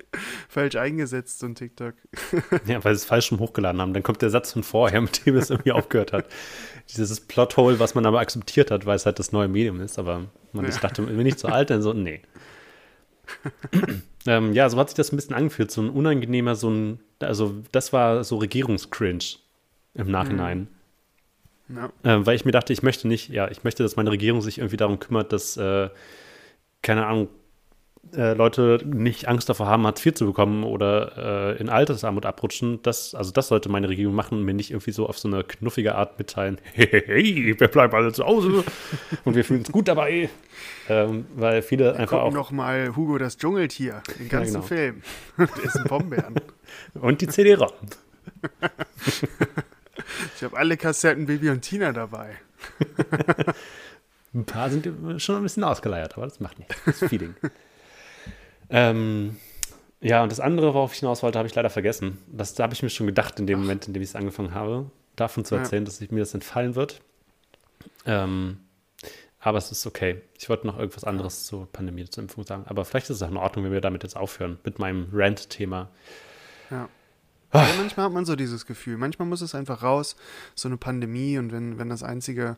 [0.49, 1.95] falsch eingesetzt, so ein TikTok.
[2.67, 3.93] Ja, weil sie es falsch schon hochgeladen haben.
[3.93, 6.27] Dann kommt der Satz von vorher, mit dem es irgendwie aufgehört hat.
[6.97, 9.99] Dieses Plothole, was man aber akzeptiert hat, weil es halt das neue Medium ist.
[9.99, 10.71] Aber man, ja.
[10.71, 12.23] ich dachte, bin ich zu alt, dann so, nee.
[14.27, 15.71] ähm, ja, so hat sich das ein bisschen angefühlt.
[15.71, 19.25] So ein unangenehmer, so ein, also das war so Regierungscringe
[19.95, 20.59] im Nachhinein.
[20.59, 20.69] Mhm.
[21.69, 21.87] Ja.
[22.03, 24.59] Äh, weil ich mir dachte, ich möchte nicht, ja, ich möchte, dass meine Regierung sich
[24.59, 25.89] irgendwie darum kümmert, dass, äh,
[26.83, 27.29] keine Ahnung,
[28.13, 32.81] äh, Leute nicht Angst davor haben, Hartz IV zu bekommen oder äh, in Altersarmut abrutschen.
[32.83, 35.43] Das, also das sollte meine Regierung machen und mir nicht irgendwie so auf so eine
[35.43, 38.65] knuffige Art mitteilen, hey, hey, hey wir bleiben alle zu Hause
[39.25, 40.29] und wir fühlen uns gut dabei.
[40.89, 42.33] Ähm, weil viele wir einfach auch.
[42.33, 44.67] noch mal Hugo das Dschungeltier, den ganzen ja, genau.
[44.67, 45.03] Film.
[45.39, 46.35] und essen Pombeeren.
[46.95, 47.73] und die CD-ROM.
[50.37, 52.37] Ich habe alle Kassetten Baby und Tina dabei.
[54.35, 54.87] ein paar sind
[55.21, 56.77] schon ein bisschen ausgeleiert, aber das macht nichts.
[56.85, 57.35] Das ist Feeding.
[58.71, 59.37] Ähm,
[60.01, 62.19] ja, und das andere, worauf ich hinaus wollte, habe ich leider vergessen.
[62.27, 63.63] Das da habe ich mir schon gedacht in dem Ach.
[63.63, 65.87] Moment, in dem ich es angefangen habe, davon zu erzählen, ja.
[65.87, 67.01] dass ich, mir das entfallen wird.
[68.07, 68.59] Ähm,
[69.41, 70.23] aber es ist okay.
[70.39, 72.65] Ich wollte noch irgendwas anderes zur Pandemie, zur Impfung sagen.
[72.67, 75.91] Aber vielleicht ist es auch in Ordnung, wenn wir damit jetzt aufhören, mit meinem Rant-Thema.
[76.71, 76.89] Ja.
[77.55, 77.69] Ah.
[77.69, 77.77] ja.
[77.77, 78.99] Manchmal hat man so dieses Gefühl.
[78.99, 80.17] Manchmal muss es einfach raus,
[80.55, 81.39] so eine Pandemie.
[81.39, 82.57] Und wenn, wenn das einzige,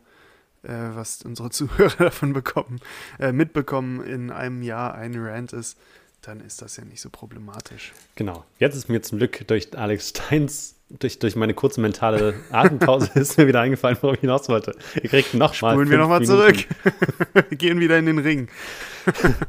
[0.63, 2.81] äh, was unsere Zuhörer davon bekommen,
[3.21, 5.79] äh, mitbekommen, in einem Jahr ein Rant ist,
[6.23, 7.93] dann ist das ja nicht so problematisch.
[8.17, 8.45] Genau.
[8.59, 13.37] Jetzt ist mir zum Glück durch Alex Steins, durch, durch meine kurze mentale Atempause ist
[13.37, 14.75] mir wieder eingefallen, worauf ich hinaus wollte.
[15.01, 15.75] Ihr kriegt nochmal.
[15.75, 16.57] Spulen wir nochmal zurück.
[17.35, 18.49] wir gehen wieder in den Ring.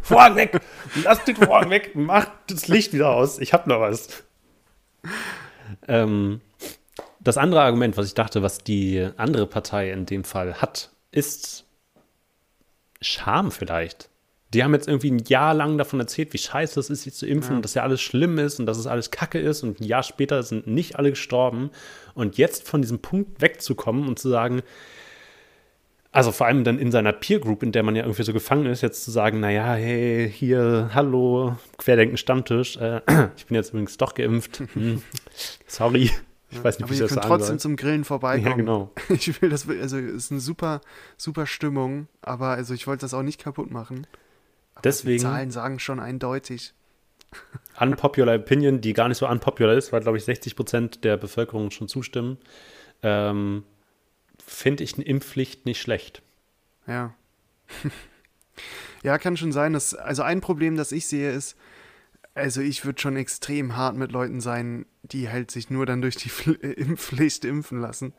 [0.02, 0.60] Vorhang weg!
[1.04, 1.96] Lasst den Vorhang weg!
[1.96, 3.40] Macht das Licht wieder aus.
[3.40, 4.27] Ich hab noch was.
[5.88, 6.42] Ähm,
[7.20, 11.66] das andere Argument, was ich dachte, was die andere Partei in dem Fall hat, ist
[13.02, 14.10] Scham vielleicht
[14.54, 17.26] die haben jetzt irgendwie ein Jahr lang davon erzählt, wie scheiße es ist, sich zu
[17.26, 17.56] impfen, ja.
[17.58, 20.04] und dass ja alles schlimm ist und dass es alles Kacke ist und ein Jahr
[20.04, 21.70] später sind nicht alle gestorben.
[22.14, 24.62] Und jetzt von diesem Punkt wegzukommen und zu sagen,
[26.12, 28.66] also vor allem dann in seiner Peer Group, in der man ja irgendwie so gefangen
[28.66, 33.02] ist, jetzt zu sagen, naja, hey, hier, hallo, Querdenken Stammtisch, äh,
[33.38, 34.64] ich bin jetzt übrigens doch geimpft.
[34.74, 35.02] Hm,
[35.66, 36.12] sorry.
[36.50, 37.60] Ich weiß nicht, aber wie ich das sagen trotzdem soll.
[37.60, 38.48] zum Grillen vorbeikommen.
[38.48, 38.92] Ja, genau.
[39.10, 40.82] Ich will das, also es ist eine super,
[41.18, 44.08] super Stimmung, aber also ich wollte das auch nicht kaputt machen.
[44.84, 45.18] Deswegen.
[45.18, 46.74] Die Zahlen sagen schon eindeutig.
[47.80, 51.72] Unpopular Opinion, die gar nicht so unpopular ist, weil, glaube ich, 60 Prozent der Bevölkerung
[51.72, 52.38] schon zustimmen.
[53.04, 53.64] Ähm,
[54.48, 56.24] Finde ich eine Impfpflicht nicht schlecht.
[56.88, 57.14] Ja.
[59.04, 59.74] ja, kann schon sein.
[59.74, 61.58] Dass, also ein Problem, das ich sehe, ist,
[62.34, 66.16] also ich würde schon extrem hart mit Leuten sein, die halt sich nur dann durch
[66.16, 66.32] die
[66.62, 68.14] Impfpflicht impfen lassen.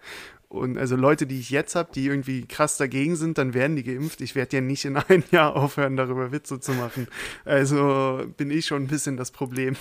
[0.49, 3.85] Und also Leute, die ich jetzt habe, die irgendwie krass dagegen sind, dann werden die
[3.85, 4.21] geimpft.
[4.21, 7.07] Ich werde ja nicht in einem Jahr aufhören, darüber Witze zu machen.
[7.45, 9.77] Also bin ich schon ein bisschen das Problem.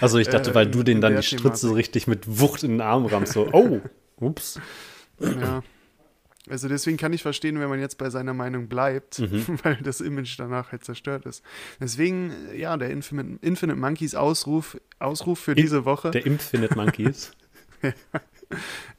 [0.00, 2.72] Also ich dachte, äh, weil du den dann die Spritze so richtig mit Wucht in
[2.72, 3.80] den Arm rammst, so, oh,
[4.20, 4.60] ups.
[5.20, 5.62] Ja.
[6.48, 9.58] Also deswegen kann ich verstehen, wenn man jetzt bei seiner Meinung bleibt, mhm.
[9.64, 11.42] weil das Image danach halt zerstört ist.
[11.80, 16.12] Deswegen, ja, der Infinite, Infinite Monkeys Ausruf, Ausruf für In, diese Woche.
[16.12, 17.32] Der Infinite Monkeys.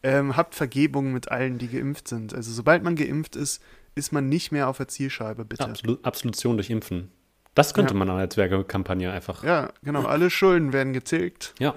[0.04, 2.34] ähm, habt Vergebung mit allen, die geimpft sind.
[2.34, 3.62] Also sobald man geimpft ist,
[3.96, 5.64] ist man nicht mehr auf der Zielscheibe, bitte.
[5.64, 7.12] Absolut, Absolution durch Impfen.
[7.58, 7.98] Das könnte ja.
[7.98, 9.44] man als Werbekampagne einfach.
[9.44, 10.04] Ja, genau.
[10.04, 11.56] Alle Schulden werden getilgt.
[11.58, 11.74] Ja.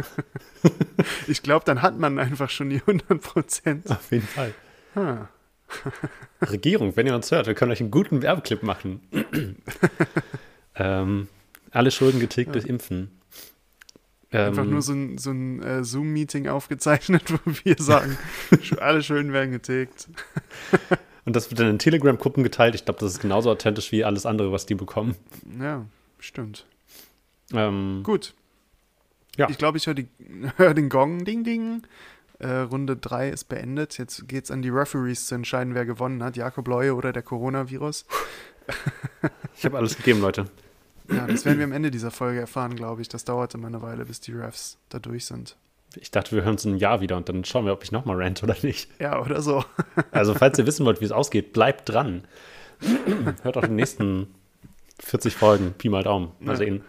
[1.27, 3.91] ich glaube, dann hat man einfach schon die 100 Prozent.
[3.91, 4.53] Auf jeden Fall.
[6.43, 9.01] Regierung, wenn ihr uns hört, wir können euch einen guten Werbeclip machen.
[10.75, 11.29] ähm,
[11.71, 12.53] alle Schulden getilgt ja.
[12.53, 13.19] durch Impfen.
[14.33, 18.19] Einfach ähm, nur so ein, so ein äh, Zoom-Meeting aufgezeichnet, wo wir sagen,
[18.81, 20.11] alle Schulden werden getilgt.
[21.31, 22.75] Und das wird dann in Telegram-Gruppen geteilt.
[22.75, 25.15] Ich glaube, das ist genauso authentisch wie alles andere, was die bekommen.
[25.61, 25.87] Ja,
[26.19, 26.67] stimmt.
[27.53, 28.35] Ähm, Gut.
[29.37, 29.49] Ja.
[29.49, 29.95] Ich glaube, ich höre
[30.57, 31.87] hör den Gong, ding, ding.
[32.41, 33.97] Äh, Runde 3 ist beendet.
[33.97, 36.37] Jetzt geht es an die Referees zu entscheiden, wer gewonnen hat.
[36.37, 38.07] Jakob Leue oder der Coronavirus.
[39.57, 40.47] ich habe alles gegeben, Leute.
[41.13, 43.09] Ja, das werden wir am Ende dieser Folge erfahren, glaube ich.
[43.09, 45.57] Das dauerte mal eine Weile, bis die Refs da durch sind.
[45.97, 47.91] Ich dachte, wir hören uns in einem Jahr wieder und dann schauen wir, ob ich
[47.91, 48.91] nochmal rant oder nicht.
[49.01, 49.65] Ja, oder so.
[50.13, 52.25] also, falls ihr wissen wollt, wie es ausgeht, bleibt dran.
[53.43, 54.29] Hört auch die nächsten
[55.01, 55.73] 40 Folgen.
[55.73, 56.33] Pi mal Daumen.
[56.39, 56.59] Mal ja.
[56.59, 56.85] sehen.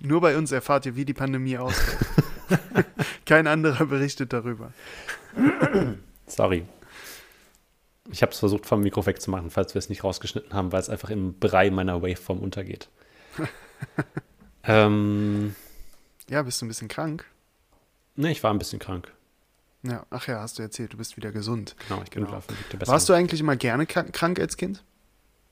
[0.00, 1.98] Nur bei uns erfahrt ihr, wie die Pandemie ausgeht.
[3.26, 4.72] Kein anderer berichtet darüber.
[6.26, 6.66] Sorry.
[8.10, 10.90] Ich habe es versucht, vom Mikro wegzumachen, falls wir es nicht rausgeschnitten haben, weil es
[10.90, 12.90] einfach im Brei meiner Waveform untergeht.
[14.64, 15.54] ähm,
[16.28, 17.24] ja, bist du ein bisschen krank?
[18.16, 19.12] Ne, ich war ein bisschen krank.
[19.82, 21.76] Ja, ach ja, hast du erzählt, du bist wieder gesund.
[21.88, 22.40] Genau, ich bin genau.
[22.78, 22.90] besser.
[22.90, 24.82] Warst du eigentlich immer gerne krank als Kind?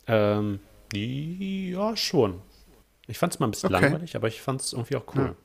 [0.06, 0.60] Ähm,
[0.94, 2.40] ja, schon.
[3.06, 3.84] Ich fand es mal ein bisschen okay.
[3.84, 5.36] langweilig, aber ich fand es irgendwie auch cool.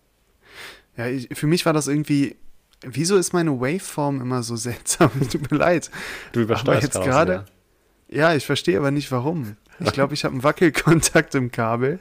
[0.95, 2.37] Ja, ja ich, für mich war das irgendwie.
[2.81, 5.11] Wieso ist meine Waveform immer so seltsam?
[5.29, 5.91] Tut mir leid.
[6.31, 7.45] Du übersteuerst jetzt gerade.
[8.07, 9.57] Ja, ich verstehe aber nicht warum.
[9.79, 11.99] Ich glaube, ich habe einen Wackelkontakt im Kabel.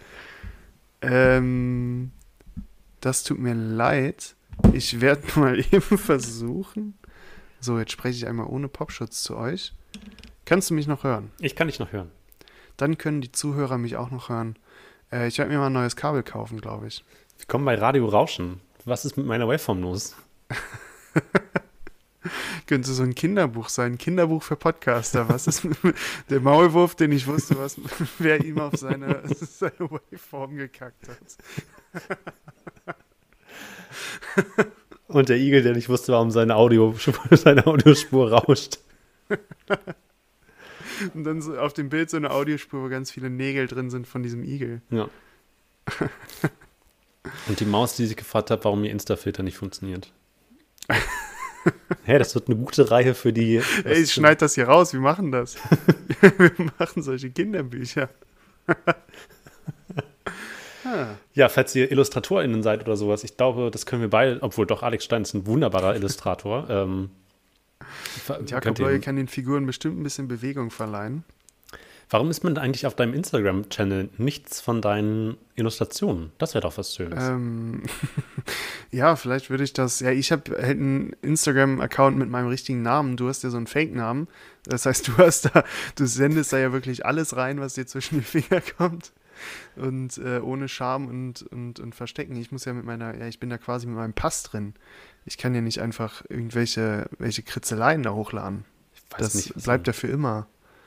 [1.03, 2.13] Ähm,
[3.01, 4.36] das tut mir leid.
[4.73, 6.99] Ich werde mal eben versuchen.
[7.61, 9.73] So, jetzt spreche ich einmal ohne Popschutz zu euch.
[10.45, 11.31] Kannst du mich noch hören?
[11.41, 12.11] Ich kann dich noch hören.
[12.77, 14.57] Dann können die Zuhörer mich auch noch hören.
[15.11, 17.05] Äh, ich werde mir mal ein neues Kabel kaufen, glaube ich.
[17.39, 18.61] Wir kommen bei Radio Rauschen.
[18.85, 20.15] Was ist mit meiner Waveform los?
[22.67, 23.99] Könnte so ein Kinderbuch sein.
[23.99, 25.29] Kinderbuch für Podcaster.
[25.29, 25.67] Was ist
[26.31, 27.81] der Maulwurf, den ich wusste, was,
[28.19, 32.03] wer ihm auf seine, seine Waveform gekackt hat.
[35.09, 36.95] Und der Igel, der nicht wusste, warum seine, Audio,
[37.31, 38.79] seine Audiospur rauscht.
[41.15, 44.07] Und dann so auf dem Bild so eine Audiospur, wo ganz viele Nägel drin sind
[44.07, 44.81] von diesem Igel.
[44.91, 45.09] Ja.
[47.49, 50.13] Und die Maus, die sich gefragt hat, warum ihr Insta-Filter nicht funktioniert.
[50.91, 50.97] Hä,
[52.05, 53.61] hey, das wird eine gute Reihe für die.
[53.85, 55.57] Ey, ich schneid das hier raus, wir machen das.
[56.21, 58.09] wir machen solche Kinderbücher.
[61.35, 64.83] Ja, falls ihr IllustratorInnen seid oder sowas, ich glaube, das können wir beide, obwohl doch
[64.83, 66.67] Alex Stein ist ein wunderbarer Illustrator.
[66.77, 67.11] Ähm,
[68.29, 71.25] Und Jakob Leue kann den Figuren bestimmt ein bisschen Bewegung verleihen.
[72.09, 76.31] Warum ist man eigentlich auf deinem Instagram-Channel nichts von deinen Illustrationen?
[76.39, 77.23] Das wäre doch was Schönes.
[77.29, 77.83] Ähm,
[78.93, 79.99] ja, vielleicht würde ich das.
[79.99, 83.17] Ja, ich habe halt einen Instagram-Account mit meinem richtigen Namen.
[83.17, 84.29] Du hast ja so einen Fake-Namen.
[84.65, 85.65] Das heißt, du hast da,
[85.97, 89.13] du sendest da ja wirklich alles rein, was dir zwischen die Finger kommt.
[89.77, 92.37] Und äh, ohne Scham und, und, und Verstecken.
[92.37, 94.75] Ich muss ja mit meiner, ja, ich bin da quasi mit meinem Pass drin.
[95.25, 98.65] Ich kann ja nicht einfach irgendwelche welche Kritzeleien da hochladen.
[99.19, 100.47] das nicht, bleibt ja für immer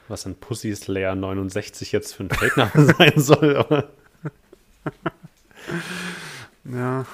[0.09, 3.89] was ein Pussys Layer 69 jetzt für ein Feldname sein soll.
[6.65, 7.05] Ja.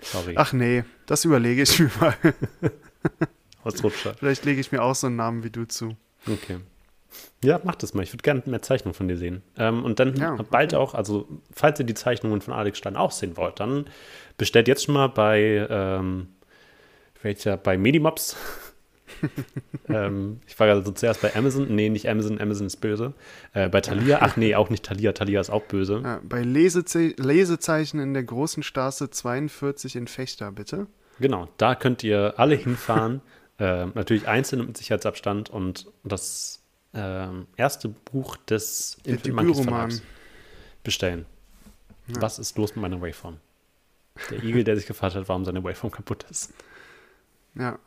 [0.00, 0.34] Sorry.
[0.36, 2.14] Ach nee, das überlege ich mir mal.
[3.64, 4.14] Ausrutscher.
[4.14, 5.96] Vielleicht lege ich mir auch so einen Namen wie du zu.
[6.26, 6.58] Okay.
[7.42, 8.02] Ja, mach das mal.
[8.02, 9.42] Ich würde gerne mehr Zeichnungen von dir sehen.
[9.56, 10.44] Ähm, und dann ja, okay.
[10.50, 13.86] bald auch, also falls ihr die Zeichnungen von Alex Stein auch sehen wollt, dann
[14.36, 16.28] bestellt jetzt schon mal bei, ähm,
[17.22, 18.36] welcher, bei Medimobs
[19.88, 21.74] ähm, ich war gerade so zuerst bei Amazon.
[21.74, 23.14] Nee, nicht Amazon, Amazon ist böse.
[23.52, 26.00] Äh, bei Thalia, ach nee, auch nicht Thalia, Thalia ist auch böse.
[26.02, 30.86] Ja, bei Leseze Lesezeichen in der großen Straße 42 in Fechter, bitte.
[31.18, 33.20] Genau, da könnt ihr alle hinfahren.
[33.58, 36.59] äh, natürlich einzeln mit Sicherheitsabstand und das
[36.92, 40.02] äh, erste Buch des Infinite Monkeys Verlags
[40.82, 41.26] bestellen.
[42.08, 42.22] Ja.
[42.22, 43.38] Was ist los mit meiner Waveform?
[44.30, 46.52] Der Igel, der sich gefragt hat, warum seine Waveform kaputt ist.
[47.54, 47.78] Ja,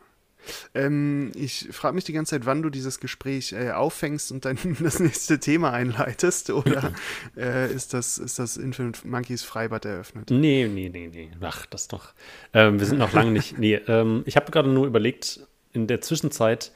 [0.74, 4.58] ähm, ich frage mich die ganze Zeit, wann du dieses Gespräch äh, auffängst und dann
[4.82, 6.50] das nächste Thema einleitest.
[6.50, 6.94] Oder
[7.38, 10.32] äh, ist, das, ist das Infinite Monkeys Freibad eröffnet?
[10.32, 11.30] Nee, nee, nee, nee.
[11.42, 12.14] Ach, das doch.
[12.54, 13.58] Ähm, wir sind noch lange nicht.
[13.58, 16.72] Nee, ähm, ich habe gerade nur überlegt, in der Zwischenzeit,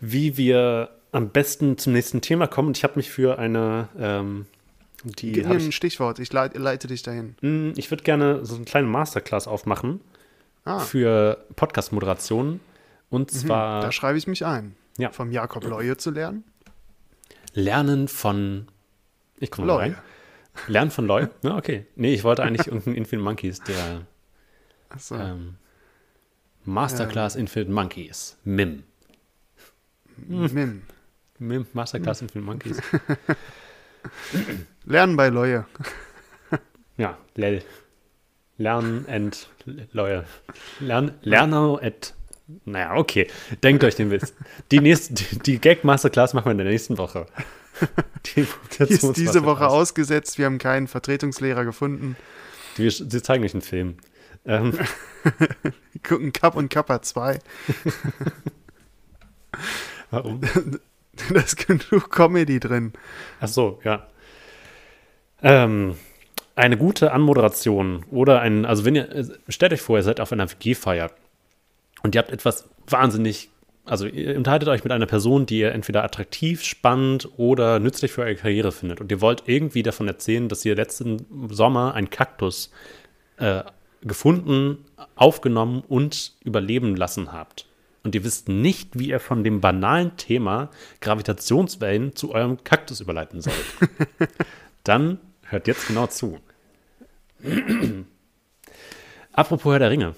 [0.00, 2.68] wie wir am besten zum nächsten Thema kommen.
[2.68, 3.88] Und ich habe mich für eine.
[3.98, 4.46] Ähm,
[5.04, 7.36] die Gib mir ein Stichwort, ich leite, leite dich dahin.
[7.40, 10.00] Hm, ich würde gerne so eine kleine Masterclass aufmachen
[10.64, 10.80] ah.
[10.80, 12.60] für Podcast-Moderationen
[13.10, 13.82] und mhm, zwar.
[13.82, 14.74] Da schreibe ich mich ein.
[14.98, 15.10] Ja.
[15.10, 16.44] Vom Jakob Leue zu lernen.
[17.52, 18.66] Lernen von.
[19.38, 19.96] Ich komme rein.
[20.66, 21.28] Lernen von Loy?
[21.42, 21.86] Ja, okay.
[21.96, 24.06] Nee, ich wollte eigentlich irgendeinen Infinite Monkeys, der.
[24.88, 25.16] Achso.
[25.16, 25.56] Ähm,
[26.64, 27.42] Masterclass ähm.
[27.42, 28.38] Infinite Monkeys.
[28.44, 28.82] MIM.
[30.26, 30.82] MIM.
[31.38, 32.26] MIM, Masterclass hm.
[32.26, 32.82] Infinite Monkeys.
[34.84, 35.66] Lernen bei Leue.
[36.96, 37.62] ja, Lel.
[38.58, 39.48] Lernen and
[39.92, 40.24] Leue.
[40.80, 42.14] Lern, Lerner at
[42.64, 43.26] naja, okay.
[43.62, 44.32] Denkt euch den Witz.
[44.70, 47.26] Die, nächste, die, die Gag-Masterclass machen wir in der nächsten Woche.
[48.34, 48.46] Die,
[48.78, 50.38] die ist diese Woche ausgesetzt.
[50.38, 52.16] Wir haben keinen Vertretungslehrer gefunden.
[52.78, 53.98] Die, sie zeigen euch einen Film.
[54.46, 54.78] Ähm.
[56.02, 57.38] gucken Cup und Kappa 2.
[60.10, 60.40] Warum?
[61.32, 62.92] Da ist genug Comedy drin.
[63.40, 64.06] Ach so, ja.
[65.42, 65.96] Ähm,
[66.54, 70.50] eine gute Anmoderation oder ein, also wenn ihr, stellt euch vor, ihr seid auf einer
[70.50, 71.10] WG-Feier
[72.02, 73.50] und ihr habt etwas wahnsinnig,
[73.84, 78.22] also ihr unterhaltet euch mit einer Person, die ihr entweder attraktiv, spannend oder nützlich für
[78.22, 79.00] eure Karriere findet.
[79.00, 82.70] Und ihr wollt irgendwie davon erzählen, dass ihr letzten Sommer einen Kaktus
[83.36, 83.62] äh,
[84.02, 84.78] gefunden,
[85.14, 87.65] aufgenommen und überleben lassen habt.
[88.06, 93.40] Und ihr wisst nicht, wie ihr von dem banalen Thema Gravitationswellen zu eurem Kaktus überleiten
[93.40, 93.56] sollt.
[94.84, 96.38] Dann hört jetzt genau zu.
[99.32, 100.14] Apropos Herr der Ringe.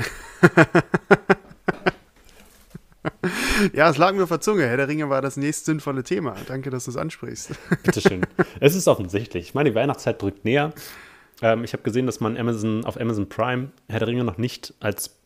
[3.73, 4.67] ja, es lag mir auf der Zunge.
[4.67, 6.37] Herr der Ringe war das nächst sinnvolle Thema.
[6.47, 7.53] Danke, dass du es ansprichst.
[7.85, 8.27] Bitteschön.
[8.61, 9.47] Es ist offensichtlich.
[9.47, 10.75] Ich meine, die Weihnachtszeit drückt näher.
[11.41, 14.75] Ähm, ich habe gesehen, dass man Amazon, auf Amazon Prime Herr der Ringe noch nicht
[14.81, 15.22] als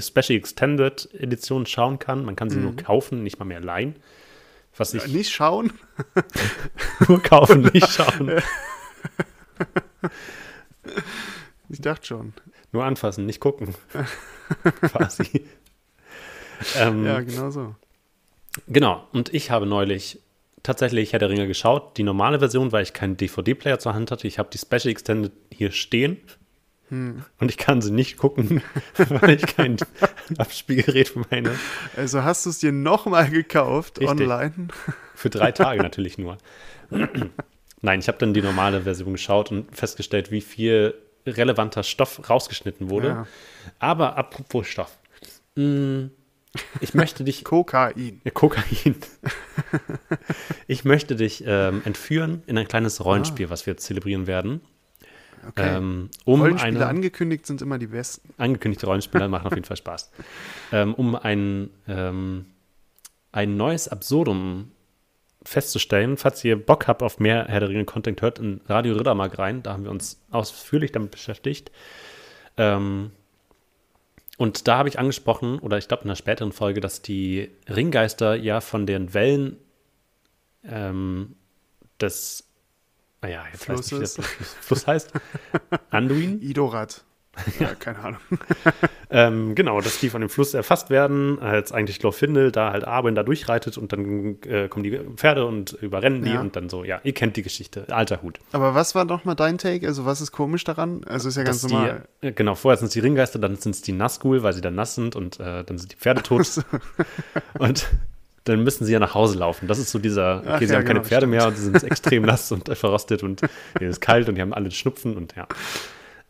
[0.00, 2.24] Special Extended Edition schauen kann.
[2.24, 2.62] Man kann sie mhm.
[2.64, 3.96] nur kaufen, nicht mal mehr leihen.
[4.76, 5.72] Was ich ja, nicht schauen?
[7.08, 8.40] nur kaufen, nicht schauen.
[11.68, 12.32] Ich dachte schon.
[12.72, 13.74] Nur anfassen, nicht gucken.
[14.80, 15.46] Quasi.
[16.76, 17.74] ähm, ja, genau so.
[18.66, 19.06] Genau.
[19.12, 20.20] Und ich habe neulich
[20.62, 21.96] tatsächlich Herr der Ringe geschaut.
[21.98, 24.26] Die normale Version, weil ich keinen DVD-Player zur Hand hatte.
[24.26, 26.18] Ich habe die Special Extended hier stehen.
[26.92, 27.24] Hm.
[27.40, 28.62] Und ich kann sie nicht gucken,
[29.08, 29.78] weil ich kein
[30.36, 31.58] Abspielgerät meine.
[31.96, 34.20] Also hast du es dir nochmal gekauft Richtig.
[34.20, 34.68] online?
[35.14, 36.36] Für drei Tage natürlich nur.
[37.80, 40.94] Nein, ich habe dann die normale Version geschaut und festgestellt, wie viel
[41.26, 43.08] relevanter Stoff rausgeschnitten wurde.
[43.08, 43.26] Ja.
[43.78, 44.98] Aber apropos Stoff.
[45.54, 46.08] Mm,
[46.80, 48.20] Ich möchte dich Kokain.
[48.34, 48.96] Kokain.
[50.66, 54.60] ich möchte dich ähm, entführen in ein kleines Rollenspiel, was wir zelebrieren werden.
[55.48, 55.76] Okay.
[55.76, 58.32] Ähm, um Rollenspiele eine angekündigt sind immer die besten.
[58.38, 60.10] angekündigte Rollenspiele machen auf jeden Fall Spaß.
[60.74, 62.46] Ähm, um ein, ähm,
[63.30, 64.70] ein neues Absurdum
[65.42, 69.62] festzustellen, falls ihr Bock habt auf mehr Herr der Ringe-Content, hört in Radio Rittermark rein.
[69.62, 71.70] Da haben wir uns ausführlich damit beschäftigt.
[72.56, 73.10] Ähm,
[74.38, 78.34] und da habe ich angesprochen, oder ich glaube in einer späteren Folge, dass die Ringgeister
[78.34, 79.58] ja von den Wellen
[82.00, 82.44] des,
[83.22, 85.12] naja, jetzt weiß ich nicht, wie das Fluss heißt,
[85.90, 87.04] Anduin, Idorat.
[87.58, 88.20] Ja, keine Ahnung.
[89.10, 93.14] ähm, genau, dass die von dem Fluss erfasst werden, als eigentlich Glorfindel da halt Arwen
[93.14, 96.42] da durchreitet und dann äh, kommen die Pferde und überrennen die Ja.
[96.42, 98.38] und dann so, ja, ihr kennt die Geschichte, alter Hut.
[98.52, 99.86] Aber was war doch mal dein Take?
[99.86, 101.04] Also, was ist komisch daran?
[101.04, 102.06] Also, ist ja ganz Dass normal.
[102.22, 104.60] Die, äh, genau, vorher sind es die Ringgeister, dann sind es die Nazgul, weil sie
[104.60, 106.46] dann nass sind und äh, dann sind die Pferde tot.
[107.58, 107.88] und
[108.44, 109.68] dann müssen sie ja nach Hause laufen.
[109.68, 111.30] Das ist so dieser, okay, Ach sie ja, haben keine genau, Pferde stimmt.
[111.30, 113.42] mehr und sie sind extrem nass und verrostet und
[113.78, 115.46] denen ist kalt und die haben alle Schnupfen und ja.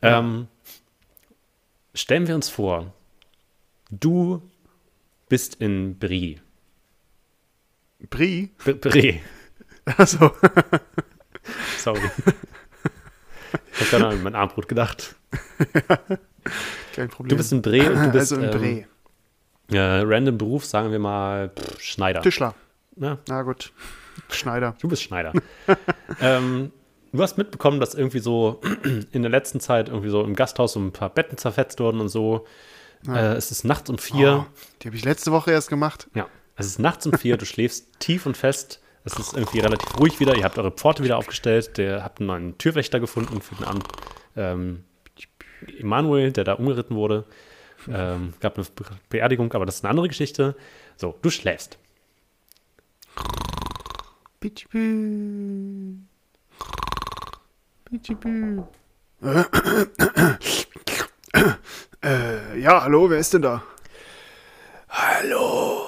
[0.02, 0.48] Ähm,
[1.94, 2.92] stellen wir uns vor,
[3.90, 4.42] du
[5.28, 6.40] bist in Brie.
[8.10, 8.50] Brie?
[8.64, 9.20] B Brie.
[9.84, 10.32] Also,
[11.78, 12.00] Sorry.
[13.72, 15.16] Ich habe gerade an mein Armbrot gedacht.
[16.94, 17.28] kein Problem.
[17.30, 18.86] Du bist in Bre und du bist also in ähm, Bre.
[19.70, 22.22] Äh, random Beruf, sagen wir mal pff, Schneider.
[22.22, 22.54] Tischler.
[22.96, 23.72] Ja, Na gut.
[24.30, 24.76] Schneider.
[24.80, 25.32] du bist Schneider.
[26.20, 26.72] ähm,
[27.12, 28.60] du hast mitbekommen, dass irgendwie so
[29.12, 32.08] in der letzten Zeit irgendwie so im Gasthaus so ein paar Betten zerfetzt wurden und
[32.08, 32.46] so.
[33.08, 34.46] Äh, es ist nachts um vier.
[34.46, 36.08] Oh, die habe ich letzte Woche erst gemacht.
[36.14, 37.36] Ja, es ist nachts um vier.
[37.36, 38.80] Du schläfst tief und fest.
[39.04, 40.36] Es ist irgendwie relativ ruhig wieder.
[40.36, 41.76] Ihr habt eure Pforte wieder aufgestellt.
[41.76, 43.84] Der habt einen neuen Türwächter gefunden für den Abend.
[44.36, 44.84] Ähm,
[45.78, 47.24] Emanuel, der da umgeritten wurde.
[47.88, 50.56] Ähm, gab eine Be Beerdigung, aber das ist eine andere Geschichte.
[50.96, 51.78] So, du schläfst.
[54.40, 55.94] Pitschipü.
[57.84, 58.62] Pitschipü.
[62.04, 63.62] Äh, ja, hallo, wer ist denn da?
[64.88, 65.86] Hallo,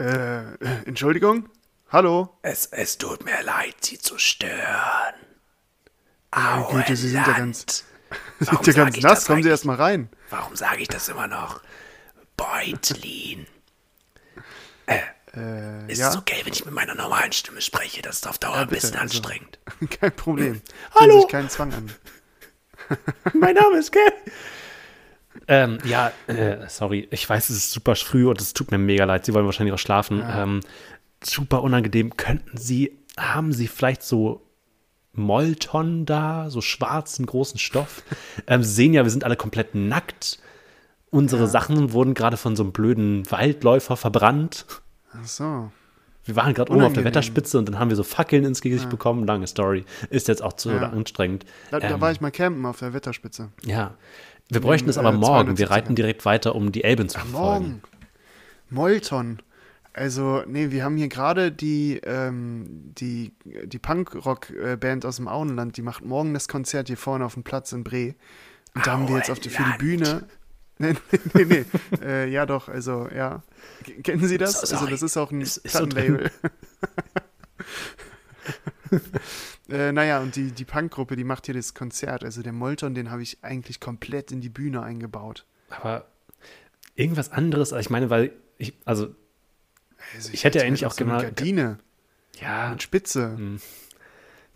[0.00, 0.56] Äh, äh,
[0.86, 1.48] Entschuldigung?
[1.90, 2.38] Hallo?
[2.42, 5.14] es, es tut mir leid, Sie zu stören.
[6.34, 7.84] Meine Güte, Sie sind ja ganz,
[8.40, 9.26] Sind ja ganz nass.
[9.26, 9.50] Kommen Sie eigentlich?
[9.50, 10.08] erst mal rein.
[10.30, 11.60] Warum sage ich das immer noch?
[12.36, 13.46] Beutlin.
[15.34, 18.02] Äh, Ist ja, es okay, wenn ich mit meiner normalen Stimme spreche?
[18.02, 19.18] Das ist auf Dauer ein bitte, bisschen also.
[19.18, 19.58] anstrengend.
[20.00, 20.60] kein Problem.
[20.94, 21.10] Hallo?
[21.10, 21.92] Fühlen sich keinen Zwang an.
[23.34, 24.12] mein Name ist Ken.
[25.46, 29.04] Ähm, ja, äh, sorry, ich weiß, es ist super früh und es tut mir mega
[29.04, 29.24] leid.
[29.24, 30.22] Sie wollen wahrscheinlich auch schlafen.
[30.26, 30.60] Ähm,
[31.22, 32.16] super unangenehm.
[32.16, 34.47] Könnten Sie, haben Sie vielleicht so
[35.18, 38.02] Molton da, so schwarzen großen Stoff?
[38.46, 40.38] ähm, Sie sehen ja, wir sind alle komplett nackt.
[41.10, 44.66] Unsere Sachen wurden gerade von so einem blöden Waldläufer verbrannt.
[45.14, 45.70] Ach so.
[46.24, 47.04] Wir waren gerade oben auf der.
[47.04, 49.26] Wetterspitze und dann haben wir so Fackeln ins Gesicht bekommen.
[49.26, 49.86] Lange Story.
[50.10, 50.90] Ist jetzt auch zu Ja.
[50.90, 51.46] anstrengend.
[51.70, 53.48] Da, da Ähm, war ich mal campen auf der Wetterspitze.
[53.64, 53.94] ja.
[54.50, 55.58] Wir bräuchten es äh, aber morgen.
[55.58, 55.70] Wir 270er.
[55.70, 57.42] reiten direkt weiter, um die Elben zu verfolgen.
[57.42, 57.82] Morgen.
[58.70, 59.42] Molton.
[59.98, 63.32] Also, nee, wir haben hier gerade die, ähm, die,
[63.64, 67.72] die Punkrock-Band aus dem Auenland, die macht morgen das Konzert hier vorne auf dem Platz
[67.72, 68.14] in Bre.
[68.74, 69.78] Und da haben wir jetzt auf die, für die.
[69.78, 70.26] Bühne.
[70.80, 70.94] Nee,
[71.34, 71.64] nee, nee.
[71.90, 72.06] nee.
[72.06, 73.42] äh, ja, doch, also, ja.
[74.04, 74.60] Kennen Sie das?
[74.60, 76.30] So, also, das ist auch ein Ist- ist so Plattenlabel.
[79.70, 82.22] äh, naja, und die, die Punkgruppe, die macht hier das Konzert.
[82.22, 85.46] Also, der Molton, den habe ich eigentlich komplett in die Bühne eingebaut.
[85.70, 86.06] Aber
[86.94, 89.16] irgendwas anderes, ich meine, weil ich, also,
[90.14, 91.78] Also, Ich hätte ja eigentlich auch so eine Gardine
[92.40, 93.36] ja, mit Spitze.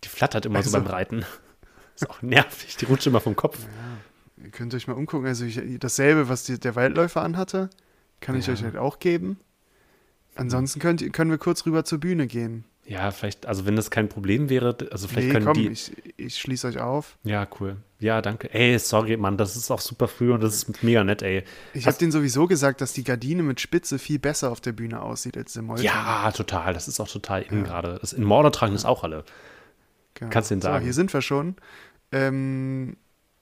[0.05, 1.25] die flattert immer so Also- beim Reiten.
[1.95, 3.59] Ist auch nervig, die rutscht immer vom Kopf.
[4.43, 5.27] Ihr könnt euch mal umgucken.
[5.27, 7.69] Also ich, dasselbe, was die, der Waldläufer anhatte,
[8.21, 8.55] kann ich Ja.
[8.55, 9.39] euch halt auch geben.
[10.35, 12.65] Ansonsten könnt, können wir kurz rüber zur Bühne gehen.
[12.85, 15.69] Ja, vielleicht, also wenn das kein Problem wäre, also vielleicht nee, können komm, die.
[15.69, 17.17] ich, ich schließe euch auf.
[17.25, 17.77] ja, cool.
[18.01, 18.53] Ja, danke.
[18.53, 21.45] Ey, sorry, Mann, das ist auch super früh und das ist mega nett, ey.
[21.73, 25.01] Ich habe denen sowieso gesagt, dass die Gardine mit Spitze viel besser auf der Bühne
[25.01, 25.85] aussieht als der Molton.
[25.85, 26.75] Ja, total.
[26.75, 27.99] Das ist auch total in gerade.
[28.01, 29.23] Das in Mordor tragen das auch alle.
[30.15, 30.31] genau.
[30.33, 30.83] kannst du denen So, sagen.
[30.85, 31.55] hier sind wir schon.
[32.11, 32.97] Ähm,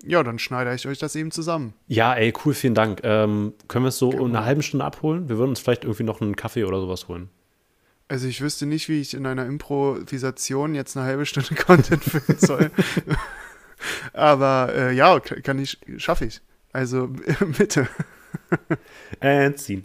[0.05, 1.73] ja, dann schneide ich euch das eben zusammen.
[1.87, 3.01] Ja, ey, cool, vielen Dank.
[3.03, 4.37] Ähm, können wir es so in Problem.
[4.37, 5.31] einer halben Stunde abholen?
[5.31, 7.31] Wir würden uns vielleicht irgendwie noch einen Kaffee oder sowas holen.
[8.11, 12.41] Also ich wüsste nicht, wie ich in einer Improvisation jetzt eine halbe Stunde Content füllen
[12.41, 12.73] soll.
[14.13, 16.41] Aber äh, ja, kann ich, schaffe ich.
[16.73, 17.09] Also
[17.57, 17.89] bitte.
[19.21, 19.85] And scene.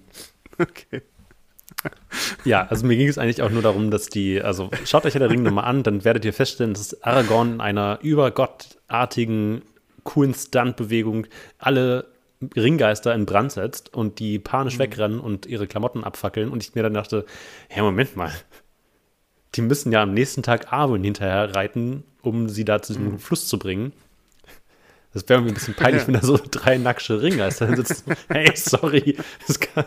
[0.57, 1.03] Okay.
[2.45, 5.19] Ja, also mir ging es eigentlich auch nur darum, dass die, also schaut euch ja
[5.19, 9.61] der Ring nochmal an, dann werdet ihr feststellen, dass Aragorn in einer übergottartigen,
[10.03, 11.27] coolen Stuntbewegung
[11.59, 12.07] alle
[12.55, 16.83] Ringgeister in Brand setzt und die panisch wegrennen und ihre Klamotten abfackeln und ich mir
[16.83, 17.25] dann dachte,
[17.69, 18.31] hey, Moment mal,
[19.55, 23.47] die müssen ja am nächsten Tag Arwen hinterher reiten, um sie da zu diesem Fluss
[23.47, 23.93] zu bringen.
[25.13, 26.07] Das wäre irgendwie ein bisschen peinlich, Ja.
[26.07, 28.13] wenn da so drei nackische Ringgeister sitzen.
[28.27, 29.17] Hey, sorry.
[29.73, 29.85] Kann,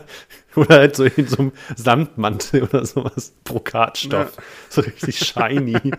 [0.55, 3.33] oder halt so in so einem Samtmantel oder sowas.
[3.43, 4.37] Brokatstoff.
[4.69, 5.77] So richtig shiny.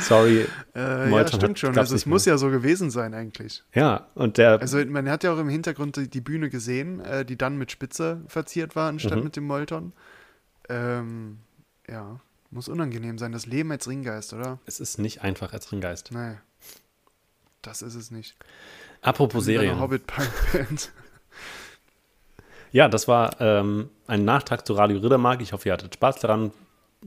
[0.00, 0.46] sorry.
[0.74, 1.78] Äh, ja, stimmt hat- schon.
[1.78, 3.62] Also es muss ja so gewesen sein eigentlich.
[3.74, 4.60] Ja, und der.
[4.60, 7.70] Also man hat ja auch im Hintergrund die, die Bühne gesehen, äh, die dann mit
[7.72, 9.24] Spitze verziert war, anstatt Mhm.
[9.24, 9.92] mit dem Molton.
[10.68, 11.38] Ähm,
[11.88, 12.20] ja,
[12.50, 13.32] muss unangenehm sein.
[13.32, 14.58] Das Leben als Ringgeist, oder?
[14.66, 16.10] es ist nicht einfach als Ringgeist.
[16.12, 16.34] Nee.
[17.62, 18.36] Das ist es nicht.
[19.02, 19.80] Apropos Lieber eine Serien.
[19.80, 20.90] Hobbit-Punk-Band.
[22.72, 25.40] Ja, das war ähm, ein Nachtrag zu Radio Riddermark.
[25.42, 26.52] Ich hoffe, ihr hattet Spaß daran.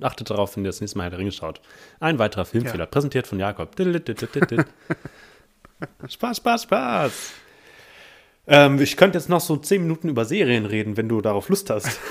[0.01, 1.61] Achtet darauf, wenn ihr das nächste Mal Herr der Ringe schaut.
[1.99, 2.85] Ein weiterer Filmfehler, Ja.
[2.85, 3.75] präsentiert von Jakob.
[6.07, 7.31] Spaß, Spaß, Spaß.
[8.47, 11.69] Ähm, ich könnte jetzt noch so zehn Minuten über Serien reden, wenn du darauf Lust
[11.69, 11.99] hast.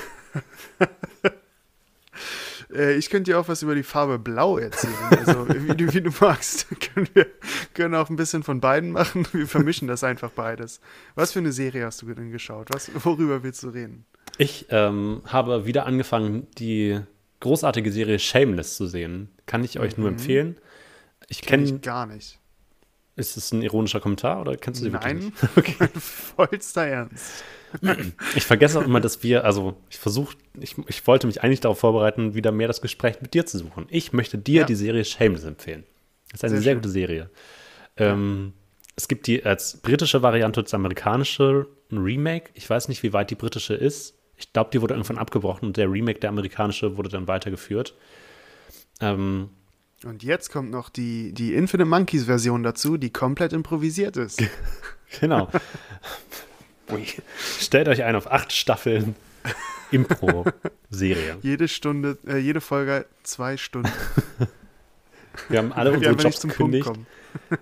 [2.72, 4.95] Äh, ich könnte dir auch was über die Farbe Blau erzählen.
[5.11, 6.66] Also, wie du, wie du magst.
[6.95, 7.26] können wir
[7.72, 9.26] können auch ein bisschen von beiden machen.
[9.32, 10.80] Wir vermischen das einfach beides.
[11.14, 12.68] Was für eine Serie hast du denn geschaut?
[12.72, 14.07] Was, worüber willst du reden?
[14.39, 17.01] Ich ähm, habe wieder angefangen, die
[17.41, 19.30] großartige Serie Shameless zu sehen.
[19.47, 20.57] Kann ich euch nur empfehlen.
[21.28, 21.76] Ich Kenn kenne.
[21.76, 22.39] ich gar nicht.
[23.16, 25.37] Ist es ein ironischer Kommentar oder kennst du sie wirklich Nein, nicht?
[25.57, 25.89] Okay.
[26.01, 27.45] vollster Ernst.
[28.37, 31.78] Ich vergesse auch immer, dass wir, also ich versuche, ich, ich wollte mich eigentlich darauf
[31.80, 33.87] vorbereiten, wieder mehr das Gespräch mit dir zu suchen.
[33.89, 34.66] Ich möchte dir Ja.
[34.66, 35.85] die Serie Shameless empfehlen.
[36.30, 37.30] Das ist eine Sehr sehr, gute Serie.
[37.97, 38.53] Ähm,
[38.97, 42.51] es gibt die als britische Variante das amerikanische Remake.
[42.55, 44.14] Ich weiß nicht, wie weit die britische ist.
[44.45, 47.95] Ich glaube, die wurde irgendwann abgebrochen und der Remake, der amerikanische, wurde dann weitergeführt.
[49.01, 49.49] Ähm,
[50.05, 54.42] Und jetzt kommt noch die, die Infinite Monkeys Version dazu, die komplett improvisiert ist.
[55.20, 55.49] genau.
[57.59, 59.16] Stellt euch ein auf acht Staffeln
[59.90, 61.38] Impro-Serie.
[61.42, 63.90] jede Stunde, äh, jede Folge zwei Stunden.
[65.49, 66.88] Wir haben alle unsere Jobs gekündigt.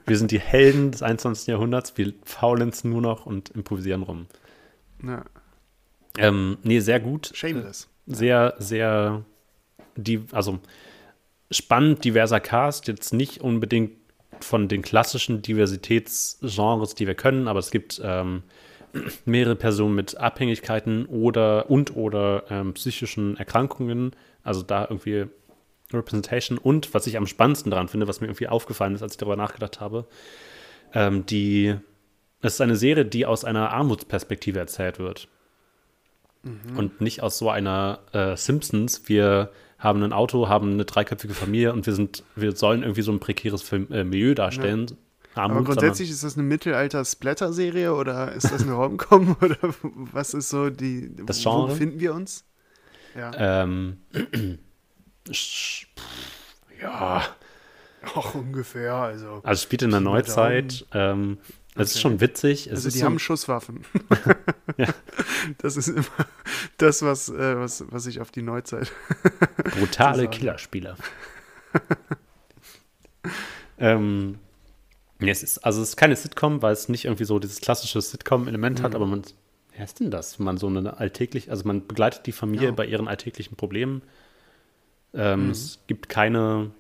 [0.05, 1.47] Wir sind die Helden des 21.
[1.47, 1.97] Jahrhunderts.
[1.97, 4.27] Wir faulenzen nur noch und improvisieren rum.
[5.03, 5.25] Ja,
[6.19, 7.31] Ähm, nee, sehr gut.
[7.35, 7.89] shameless.
[8.07, 9.25] Sehr, sehr,
[9.97, 10.59] die, also
[11.51, 12.89] spannend, diverser Cast.
[12.89, 13.93] Jetzt nicht unbedingt
[14.41, 18.43] von den klassischen Diversitätsgenres, die wir können, aber es gibt ähm,
[19.25, 24.13] mehrere Personen mit Abhängigkeiten oder und oder ähm, psychischen Erkrankungen.
[24.43, 25.27] Also da irgendwie
[25.93, 29.19] Representation und was ich am spannendsten daran finde, was mir irgendwie aufgefallen ist, als ich
[29.19, 30.07] darüber nachgedacht habe,
[30.95, 31.77] ähm, die
[32.41, 35.29] es ist eine Serie, die aus einer Armutsperspektive erzählt wird.
[36.77, 41.73] Und nicht aus so einer äh, Simpsons, wir haben ein Auto, haben eine dreiköpfige Familie
[41.73, 44.87] und wir sind, wir sollen irgendwie so ein prekäres Film, äh, Milieu darstellen.
[45.35, 50.51] Armut, Aber grundsätzlich ist das eine Mittelalter-Splatter-Serie oder ist das eine Rom-Com oder was ist
[50.51, 51.15] so die.
[51.25, 51.69] Das Wo Genre?
[51.69, 52.45] befinden wir uns?
[53.17, 53.63] Ja.
[53.63, 53.99] ähm,
[56.81, 57.23] ja,
[58.15, 59.41] Auch ungefähr, also.
[59.43, 60.87] also spielt in der Neuzeit.
[60.93, 61.39] Ähm,
[61.77, 62.01] ist Okay.
[62.03, 62.67] schon witzig.
[62.67, 63.85] Es Also ist die so, haben Schusswaffen.
[64.79, 64.89] Ja.
[65.59, 66.05] Das ist immer
[66.79, 68.91] das, was, äh, was, was ich auf die Neuzeit.
[69.79, 70.29] brutale.
[70.29, 70.97] Killerspieler.
[73.79, 74.39] ähm,
[75.19, 78.01] nee, es ist, also es ist keine Sitcom, weil es nicht irgendwie so dieses klassische
[78.01, 78.83] Sitcom-Element Mhm.
[78.83, 79.23] hat, aber man,
[79.77, 80.39] wer ist denn das?
[80.39, 82.73] Man so eine alltäglich, also man begleitet die Familie Ja.
[82.73, 84.03] bei ihren alltäglichen Problemen.
[85.15, 85.51] Ähm, Mhm.
[85.51, 86.71] Es gibt keine,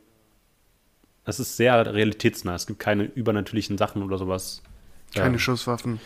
[1.25, 4.63] es ist sehr realitätsnah, es gibt keine übernatürlichen Sachen oder sowas.
[5.15, 6.01] Keine Ähm, Schusswaffen.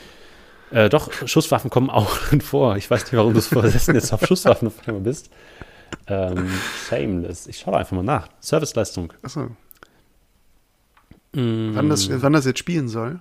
[0.70, 2.10] äh, doch, Schusswaffen kommen auch
[2.42, 2.76] vor.
[2.76, 5.30] Ich weiß nicht, warum du versessen jetzt auf Schusswaffen auf einmal bist.
[6.08, 6.50] Ähm,
[6.88, 7.46] shameless.
[7.46, 8.28] Ich schaue einfach mal nach.
[8.40, 9.12] Serviceleistung.
[9.22, 9.50] Achso.
[11.32, 13.20] Mm, Wann das, wann das jetzt spielen soll?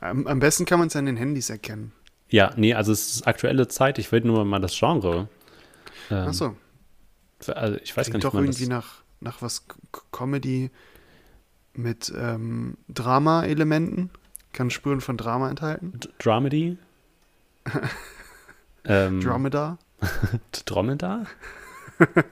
[0.00, 1.92] Am, am besten kann man es an den Handys erkennen.
[2.28, 3.98] Ja, nee, also es ist aktuelle Zeit.
[3.98, 5.28] Ich will nur mal das Genre.
[6.10, 6.56] Ähm, Achso.
[7.46, 9.64] Also ich weiß Klingt gar doch nicht, irgendwie mal nach, nach was
[10.12, 10.70] Comedy
[11.74, 14.10] mit ähm, Drama-Elementen.
[14.52, 15.92] Kann Spuren von Drama enthalten.
[15.98, 16.76] das Dramedy.
[18.84, 19.78] ähm, Dromedar.
[20.64, 21.26] Dromedar?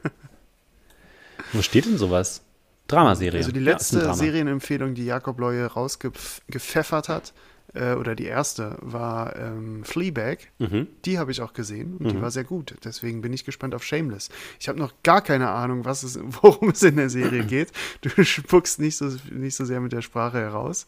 [1.53, 2.43] Wo steht denn sowas?
[2.89, 3.39] Dramaserie.
[3.39, 4.15] Also die Ja, letzte Drama.
[4.15, 7.35] Serienempfehlung, die Jakob Leue rausgepfeffert hat,
[7.75, 10.39] äh, oder die erste war ähm, Fleabag.
[10.59, 10.87] Mhm.
[11.05, 12.75] Die habe ich auch gesehen und die war sehr gut.
[12.85, 14.31] Deswegen bin ich gespannt auf Shameless.
[14.59, 17.73] Ich habe noch gar keine Ahnung, was es, worum es in der Serie geht.
[18.01, 20.87] Du spuckst nicht so, nicht so sehr mit der Sprache heraus.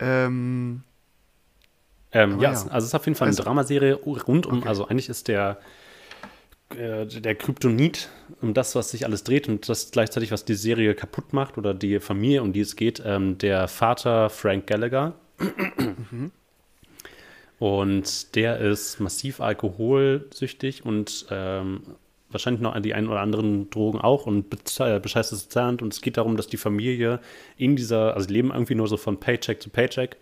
[0.00, 0.82] Ähm,
[2.12, 2.52] Ähm, ja, ja.
[2.52, 4.68] es- also es ist auf jeden Fall eine Also- Dramaserie rund um, Okay.
[4.68, 5.58] also eigentlich ist der
[6.76, 8.10] äh, der Kryptonit
[8.42, 11.72] um das, was sich alles dreht und das gleichzeitig, was die Serie kaputt macht oder
[11.72, 15.14] die Familie, um die es geht, ähm, der Vater Frank Gallagher.
[17.58, 21.82] Und der ist massiv alkoholsüchtig und ähm,
[22.30, 25.82] wahrscheinlich noch die ein oder anderen Drogen auch und beze- bescheißt das Sozialamt.
[25.82, 27.20] Und es geht darum, dass die Familie
[27.56, 30.16] in dieser, also die leben irgendwie nur so von Paycheck zu Paycheck.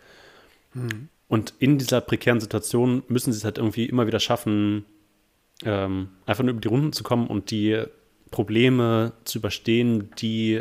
[1.29, 4.85] Und in dieser prekären Situation müssen sie es halt irgendwie immer wieder schaffen,
[5.65, 7.83] ähm, einfach nur über die Runden zu kommen und die
[8.31, 10.61] Probleme zu überstehen, die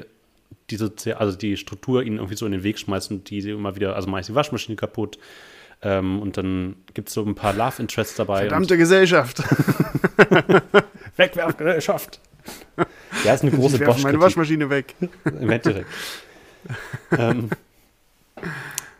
[0.69, 3.51] die, Sozi- also die Struktur ihnen irgendwie so in den Weg schmeißt und die sie
[3.51, 5.19] immer wieder, also mal ist die Waschmaschine kaputt
[5.81, 8.41] ähm, und dann gibt es so ein paar Love Interests dabei.
[8.41, 9.43] verdammte Gesellschaft.
[11.17, 12.19] Wegwerfgesellschaft.
[13.23, 14.95] Ja, ist eine große ich werfe meine Waschmaschine weg.
[14.99, 15.87] im Endeffekt.
[17.11, 17.49] ähm,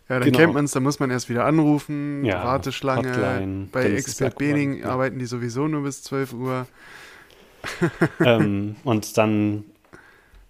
[0.07, 0.37] Ja, dann Genau.
[0.37, 3.09] kennt man es, da muss man erst wieder anrufen, Ja, Warteschlange.
[3.09, 4.89] Hotline, Bei Expert Bening ja.
[4.89, 6.67] arbeiten die sowieso nur bis 12 Uhr.
[8.19, 9.63] ähm, und dann,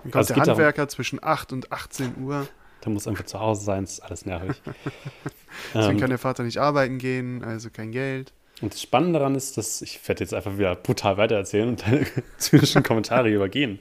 [0.03, 2.47] Dann kommt Also der geht darum- Handwerker zwischen 8 und 18 Uhr.
[2.81, 4.61] dann muss einfach zu Hause sein, ist alles nervig.
[5.73, 8.33] Deswegen ähm, kann der Vater nicht arbeiten gehen, also kein Geld.
[8.61, 12.05] Und das Spannende daran ist, dass ich werde jetzt einfach wieder brutal weitererzählen und deine
[12.37, 13.79] zynischen Kommentare übergehen.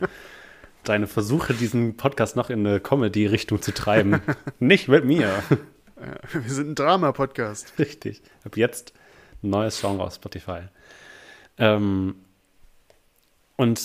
[0.82, 4.20] Deine Versuche, diesen Podcast noch in eine Comedy-Richtung zu treiben.
[4.58, 5.42] Nicht mit mir.
[6.32, 7.78] Wir sind ein Drama-Podcast.
[7.78, 8.20] Richtig.
[8.44, 8.92] Ab jetzt
[9.42, 10.62] ein neues Genre auf Spotify.
[11.56, 12.16] Ähm,
[13.56, 13.78] und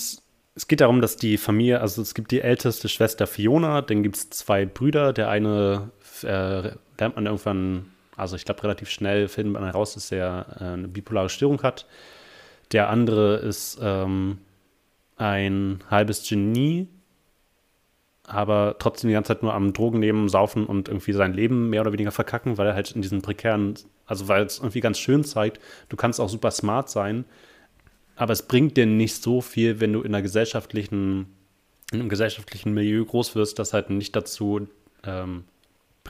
[0.54, 4.16] es geht darum, dass die Familie, also es gibt die älteste Schwester Fiona, dann gibt
[4.16, 5.12] es zwei Brüder.
[5.12, 5.90] Der eine
[6.22, 10.64] äh, lernt man irgendwann, also ich glaube relativ schnell findet man heraus, dass er äh,
[10.64, 11.86] eine bipolare Störung hat.
[12.72, 14.38] Der andere ist ähm,
[15.16, 16.88] ein halbes Genie,
[18.24, 21.80] aber trotzdem die ganze Zeit nur am Drogen nehmen, saufen und irgendwie sein Leben mehr
[21.80, 23.74] oder weniger verkacken, weil er halt in diesen prekären,
[24.06, 25.58] also weil es irgendwie ganz schön zeigt,
[25.88, 27.24] du kannst auch super smart sein,
[28.16, 31.26] aber es bringt dir nicht so viel, wenn du in einer gesellschaftlichen,
[31.90, 34.68] in einem gesellschaftlichen Milieu groß wirst, das halt nicht dazu
[35.04, 35.44] ähm,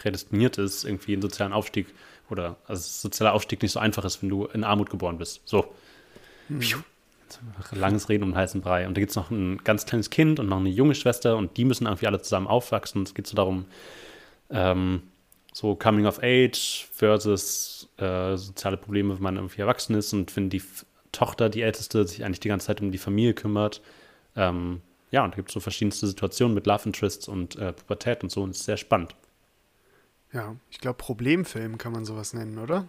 [0.01, 1.87] prädestiniert ist, irgendwie einen sozialen Aufstieg
[2.31, 5.43] oder also sozialer Aufstieg nicht so einfach ist, wenn du in Armut geboren bist.
[5.45, 5.73] So.
[6.49, 6.81] Pfiuh.
[7.73, 8.89] Langes Reden um den heißen Brei.
[8.89, 11.57] Und da gibt es noch ein ganz kleines Kind und noch eine junge Schwester und
[11.57, 13.05] die müssen irgendwie alle zusammen aufwachsen.
[13.05, 13.67] Es geht so darum,
[14.51, 15.03] ähm,
[15.53, 20.51] so Coming of Age versus äh, soziale Probleme, wenn man irgendwie erwachsen ist und wenn
[20.51, 20.63] die
[21.13, 23.81] Tochter, die älteste, sich eigentlich die ganze Zeit um die Familie kümmert.
[24.37, 24.81] Ähm,
[25.11, 28.31] ja, und da gibt es so verschiedenste Situationen mit Love Interests und äh, Pubertät und
[28.31, 29.15] so und es ist sehr spannend.
[30.33, 32.87] Ja, ich glaube, Problemfilm kann man sowas nennen, oder?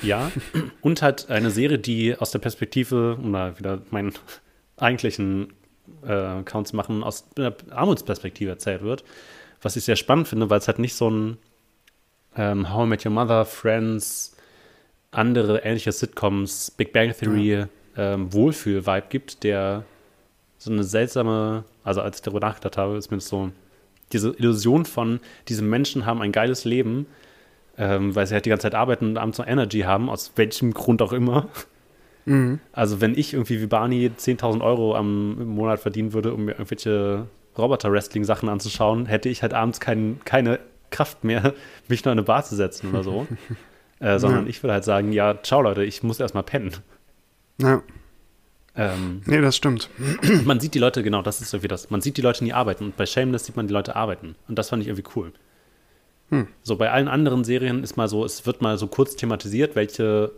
[0.00, 0.32] Ja,
[0.80, 4.12] und halt eine Serie, die aus der Perspektive, um da wieder meinen
[4.76, 5.52] eigentlichen
[6.02, 9.04] äh, Accounts zu machen, aus der Armutsperspektive erzählt wird.
[9.60, 11.38] Was ich sehr spannend finde, weil es halt nicht so ein
[12.36, 14.36] ähm, How I Met Your Mother, Friends,
[15.10, 17.66] andere ähnliche Sitcoms, Big Bang Theory,
[17.96, 19.84] ähm, Wohlfühl-Vibe gibt, der
[20.58, 23.50] so eine seltsame, also als ich darüber nachgedacht habe, ist mir das so
[24.12, 27.06] diese Illusion von, diese Menschen haben ein geiles Leben,
[27.78, 30.72] ähm, weil sie halt die ganze Zeit arbeiten und abends noch Energy haben, aus welchem
[30.74, 31.48] Grund auch immer.
[32.72, 37.26] Also wenn ich irgendwie wie Barney 10.000 Euro am Monat verdienen würde, um mir irgendwelche
[37.58, 40.60] Roboter-Wrestling-Sachen anzuschauen, hätte ich halt abends kein, keine
[40.90, 41.52] Kraft mehr,
[41.88, 43.26] mich noch in eine Bar zu setzen oder so.
[43.98, 44.50] äh, sondern Ja.
[44.50, 46.70] ich würde halt sagen, ja, ciao Leute, ich muss erstmal pennen.
[47.58, 47.82] Ja,
[48.74, 49.90] Ähm, nee, das stimmt.
[50.44, 51.90] man sieht die Leute, genau, das ist irgendwie das.
[51.90, 52.84] Man sieht die Leute nie arbeiten.
[52.86, 54.34] Und bei Shameless sieht man die Leute arbeiten.
[54.48, 55.32] Und das fand ich irgendwie cool.
[56.62, 60.32] So, bei allen anderen Serien ist mal so, es wird mal so kurz thematisiert, welche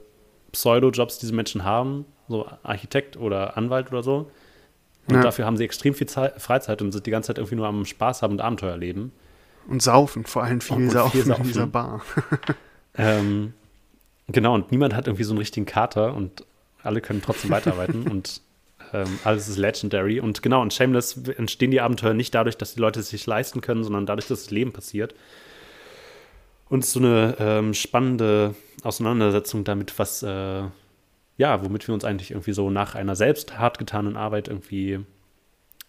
[0.51, 2.05] Pseudo-Jobs diese Menschen haben.
[2.29, 4.29] So Architekt oder Anwalt oder so.
[5.07, 5.21] Und Ja.
[5.23, 7.85] dafür haben sie extrem viel Zei- Freizeit und sind die ganze Zeit irgendwie nur am
[7.85, 9.13] Spaß haben und Abenteuer leben.
[9.69, 11.45] Und saufen, vor allem viel, Und saufen, viel in saufen.
[11.45, 12.03] dieser Bar.
[12.97, 13.55] Ähm,
[14.29, 16.45] genau, und niemand hat irgendwie so einen richtigen Kater und
[16.85, 18.41] alle können trotzdem weiterarbeiten und
[18.93, 20.21] ähm, alles ist legendary.
[20.21, 23.61] Und genau, in Shameless entstehen die Abenteuer nicht dadurch, dass die Leute es sich leisten
[23.61, 25.15] können, sondern dadurch, dass das Leben passiert.
[26.69, 30.63] Und so eine ähm, spannende Auseinandersetzung damit, was, äh,
[31.37, 35.01] ja, womit wir uns eigentlich irgendwie so nach einer selbst hart getanen Arbeit irgendwie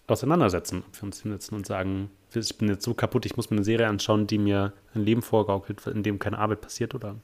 [0.08, 0.84] auseinandersetzen.
[0.88, 3.66] Ob wir uns hinsetzen und sagen, ich bin jetzt so kaputt, ich muss mir eine
[3.66, 7.16] Serie anschauen, die mir ein Leben vorgaukelt, in dem keine Arbeit passiert oder.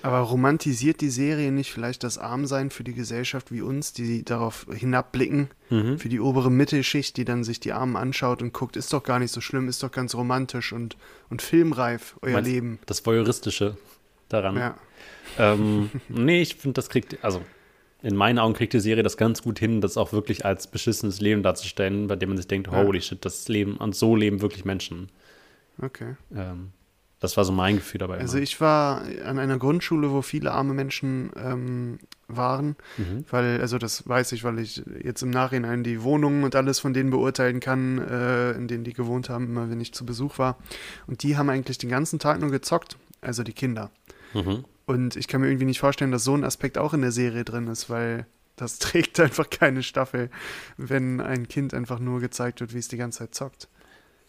[0.00, 4.66] Aber romantisiert die Serie nicht vielleicht das Armsein für die Gesellschaft wie uns, die darauf
[4.72, 5.98] hinabblicken, Mhm.
[5.98, 9.18] für die obere Mittelschicht, die dann sich die Armen anschaut und guckt, ist doch gar
[9.18, 10.96] nicht so schlimm, ist doch ganz romantisch und,
[11.30, 12.78] und filmreif, euer Meinst- Leben.
[12.86, 13.76] Das Voyeuristische.
[14.28, 14.56] daran.
[14.56, 14.74] Ja.
[15.38, 17.42] Ähm, nee, ich finde, das kriegt, also
[18.02, 21.20] in meinen Augen kriegt die Serie das ganz gut hin, das auch wirklich als beschissenes
[21.20, 22.84] Leben darzustellen, bei dem man sich denkt, Ja.
[22.84, 25.08] holy shit, das Leben, und so leben wirklich Menschen.
[25.82, 26.14] Okay.
[26.36, 26.72] Ähm,
[27.20, 28.18] das war so mein Gefühl dabei.
[28.18, 28.44] Also immer.
[28.44, 31.98] ich war an einer Grundschule, wo viele arme Menschen ähm,
[32.28, 33.24] waren, Mhm.
[33.30, 36.92] weil, also das weiß ich, weil ich jetzt im Nachhinein die Wohnungen und alles von
[36.92, 40.58] denen beurteilen kann, äh, in denen die gewohnt haben, immer wenn ich zu Besuch war.
[41.06, 43.90] Und die haben eigentlich den ganzen Tag nur gezockt, also die Kinder.
[44.34, 44.64] Mhm.
[44.86, 47.44] Und ich kann mir irgendwie nicht vorstellen, dass so ein Aspekt auch in der Serie
[47.44, 50.30] drin ist, weil das trägt einfach keine Staffel,
[50.76, 53.68] wenn ein Kind einfach nur gezeigt wird, wie es die ganze Zeit zockt.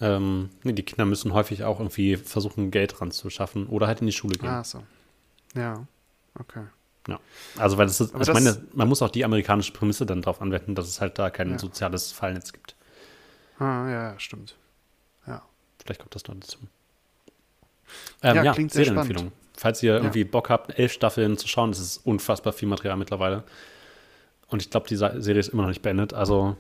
[0.02, 4.14] Ähm, nee, die Kinder müssen häufig auch irgendwie versuchen, Geld ranzuschaffen oder halt in die
[4.14, 4.50] Schule gehen.
[4.50, 4.84] Ah, so.
[5.56, 5.86] Ja,
[6.40, 6.64] okay.
[7.58, 10.22] Also, weil das ist, Aber ich das- meine, man muss auch die amerikanische Prämisse dann
[10.22, 11.60] darauf anwenden, dass es halt da kein Ja.
[11.60, 12.76] soziales Fallnetz gibt.
[13.58, 14.56] Ah, ja, ja, stimmt.
[15.82, 16.60] Vielleicht kommt das noch dazu.
[18.22, 19.32] Ähm, Ja, ja, klingt sehr Serienempfehlung.
[19.58, 23.44] Falls ihr irgendwie Bock habt, elf Staffeln zu schauen, das ist unfassbar viel Material mittlerweile.
[24.48, 26.14] Und ich glaube, die Serie ist immer noch nicht beendet.
[26.14, 26.56] Also,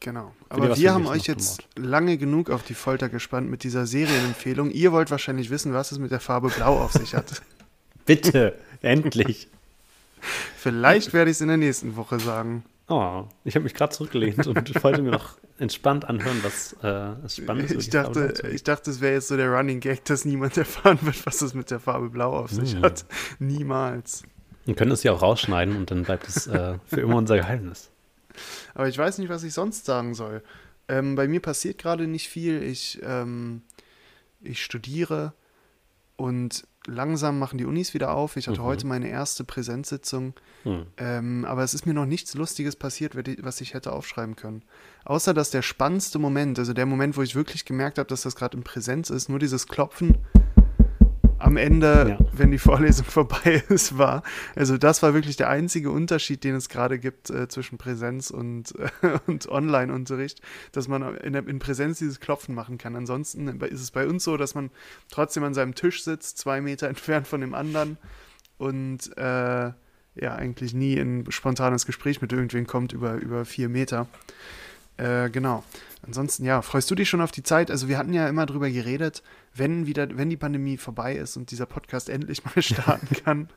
[0.00, 0.32] Genau.
[0.48, 4.70] Aber wir haben euch jetzt lange genug auf die Folter gespannt mit dieser Serienempfehlung.
[4.70, 7.42] Ihr wollt wahrscheinlich wissen, was es mit der Farbe Blau auf sich hat.
[8.06, 9.48] bitte, endlich.
[10.56, 12.64] Vielleicht werde ich es in der nächsten Woche sagen.
[12.88, 17.36] Oh, ich habe mich gerade zurückgelehnt und wollte mir noch entspannt anhören, was äh, es
[17.36, 20.56] Spannendes über Ich dachte, ich dachte, es wäre jetzt so der Running Gag, dass niemand
[20.56, 22.82] erfahren wird, was es mit der Farbe Blau auf sich Hm.
[22.82, 23.04] hat.
[23.40, 24.22] Niemals.
[24.64, 27.90] Wir können es ja auch rausschneiden und dann bleibt es äh, für immer unser Geheimnis.
[28.74, 30.42] Aber ich weiß nicht, was ich sonst sagen soll.
[30.88, 32.62] Ähm, bei mir passiert gerade nicht viel.
[32.62, 33.62] Ich, ähm,
[34.40, 35.32] ich studiere
[36.16, 38.36] und langsam machen die Unis wieder auf.
[38.36, 38.64] Ich hatte Mhm.
[38.64, 40.32] heute meine erste Präsenzsitzung.
[40.62, 40.86] Hm.
[40.96, 43.14] Ähm, aber es ist mir noch nichts Lustiges passiert,
[43.44, 44.62] was ich hätte aufschreiben können.
[45.04, 48.36] Außer dass der spannendste Moment, also der Moment, wo ich wirklich gemerkt habe, dass das
[48.36, 50.16] gerade in Präsenz ist, nur dieses Klopfen
[51.38, 52.26] am Ende, Ja.
[52.32, 54.22] wenn die Vorlesung vorbei ist, war.
[54.56, 58.74] Also das war wirklich der einzige Unterschied, den es gerade gibt äh, zwischen Präsenz und,
[59.02, 60.40] äh, und Online-Unterricht,
[60.72, 62.96] dass man in, der- in Präsenz dieses Klopfen machen kann.
[62.96, 64.70] Ansonsten ist es bei uns so, dass man
[65.10, 67.96] trotzdem an seinem Tisch sitzt, zwei Meter entfernt von dem anderen
[68.58, 69.70] und äh,
[70.20, 74.08] ja, eigentlich nie in spontanes Gespräch mit irgendwen kommt über, über vier Meter.
[74.96, 75.62] Äh, genau.
[76.06, 77.70] Ansonsten, ja, freust du dich schon auf die Zeit?
[77.70, 79.22] Also wir hatten ja immer drüber geredet,
[79.54, 83.48] wenn wieder, wenn die Pandemie vorbei ist und dieser Podcast endlich mal starten kann,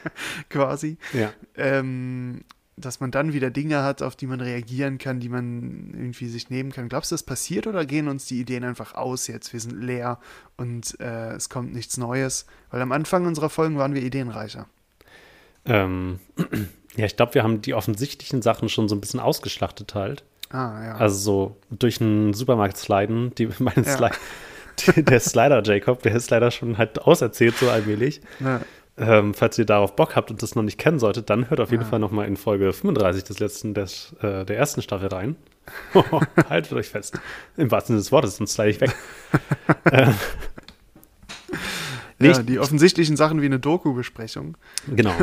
[0.48, 1.32] quasi, Ja.
[1.56, 2.42] ähm,
[2.76, 6.48] dass man dann wieder Dinge hat, auf die man reagieren kann, die man irgendwie sich
[6.48, 6.88] nehmen kann.
[6.88, 9.52] Glaubst du, das passiert oder gehen uns die Ideen einfach aus jetzt?
[9.52, 10.18] Wir sind leer
[10.56, 12.46] und äh, es kommt nichts Neues.
[12.70, 14.66] Weil am Anfang unserer Folgen waren wir ideenreicher.
[15.66, 16.20] Ähm,
[16.96, 20.24] ja, ich glaube, wir haben die offensichtlichen Sachen schon so ein bisschen ausgeschlachtet halt.
[20.50, 20.94] Ah, ja.
[20.96, 23.96] Also so durch einen Supermarkt sliden, die, meine Ja.
[23.96, 24.08] Sli
[24.94, 28.20] die, der Slider Jacob, der ist leider schon halt auserzählt so allmählich.
[28.40, 28.60] ja.
[28.98, 31.70] Ähm, falls ihr darauf Bock habt und das noch nicht kennen solltet, dann hört auf
[31.70, 31.88] jeden Ja.
[31.88, 35.36] Fall noch mal in Folge 35 des letzten des, äh, der ersten Staffel rein.
[36.50, 37.18] Haltet euch fest.
[37.56, 38.94] Im wahrsten Sinne des Wortes, sonst slide ich weg.
[42.18, 44.56] nee, ja, ich- die offensichtlichen Sachen wie eine Doku-Besprechung.
[44.88, 45.14] Genau.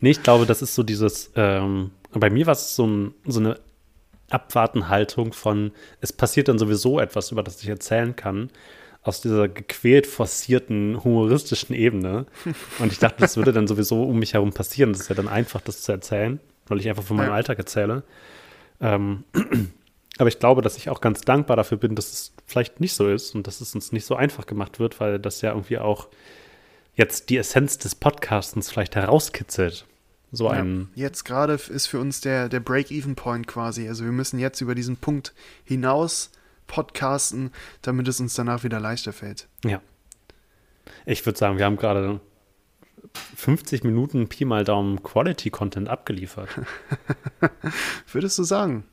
[0.00, 3.40] nee, ich glaube, das ist so dieses, ähm, bei mir war es so, ein, so
[3.40, 3.58] eine
[4.30, 8.50] Abwartenhaltung von, es passiert dann sowieso etwas, über das ich erzählen kann,
[9.02, 12.26] aus dieser gequält forcierten, humoristischen Ebene.
[12.78, 14.92] Und ich dachte, das würde dann sowieso um mich herum passieren.
[14.92, 17.32] Das ist ja dann einfach, das zu erzählen, weil ich einfach von meinem.
[17.32, 18.02] Alltag erzähle.
[18.80, 19.24] Ähm,
[20.18, 23.08] aber ich glaube, dass ich auch ganz dankbar dafür bin, dass es vielleicht nicht so
[23.08, 26.08] ist und dass es uns nicht so einfach gemacht wird, weil das ja irgendwie auch
[26.94, 29.86] jetzt die Essenz des Podcastens vielleicht herauskitzelt.
[30.32, 33.88] So ein, Ja, jetzt gerade ist für uns der, der Break-Even-Point quasi.
[33.88, 36.30] Also wir müssen jetzt über diesen Punkt hinaus
[36.66, 37.50] podcasten,
[37.82, 39.48] damit es uns danach wieder leichter fällt.
[39.64, 39.80] ja.
[41.06, 42.20] Ich würde sagen, wir haben gerade
[43.36, 46.48] 50 Minuten Pi mal Daumen Quality-Content abgeliefert.
[48.12, 48.84] Würdest du sagen?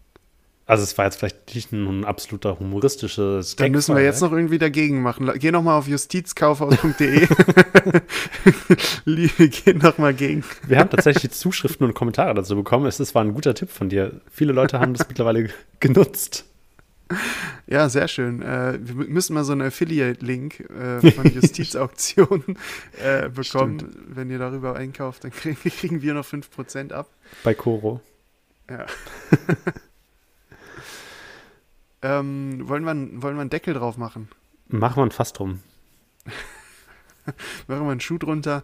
[0.67, 4.57] Also es war jetzt vielleicht nicht ein absoluter humoristisches Dann müssen wir jetzt noch irgendwie
[4.57, 5.31] dagegen machen.
[5.39, 7.25] Geh noch mal auf justizkaufhaus.de.
[9.05, 10.43] Liebe, geh noch mal gegen.
[10.67, 12.85] Wir haben tatsächlich Zuschriften und Kommentare dazu bekommen.
[12.85, 14.19] Es es war ein guter Tipp von dir.
[14.29, 15.49] Viele Leute haben das mittlerweile
[15.79, 16.43] genutzt.
[17.67, 18.41] Ja, sehr schön.
[18.41, 22.57] Äh, wir mü- müssen mal so einen Affiliate-Link äh, von Justizauktionen
[23.01, 23.95] äh, bekommen.
[24.09, 27.09] Wenn ihr darüber einkauft, dann kriegen, kriegen wir noch 5% ab.
[27.45, 28.01] Bei Coro.
[28.69, 28.85] Ja.
[32.01, 34.27] Ähm, wollen, wir, einen- wollen wir einen Deckel drauf machen?
[34.67, 35.61] Machen wir ein Fass drum.
[37.67, 38.63] Machen wir einen Schuh drunter.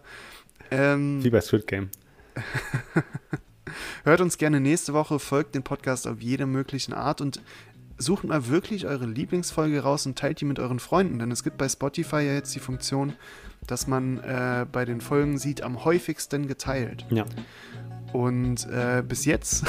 [0.70, 1.90] Ähm, Wie bei Squid Game.
[4.04, 7.40] hört uns gerne nächste Woche, folgt den Podcast auf jede möglichen Art und
[7.96, 11.58] sucht mal wirklich eure Lieblingsfolge raus und teilt die mit euren Freunden, denn es gibt
[11.58, 13.12] bei Spotify ja jetzt die Funktion,
[13.66, 17.06] dass man äh, bei den Folgen sieht, am häufigsten geteilt.
[17.10, 17.24] Ja.
[18.12, 19.64] Und äh, bis jetzt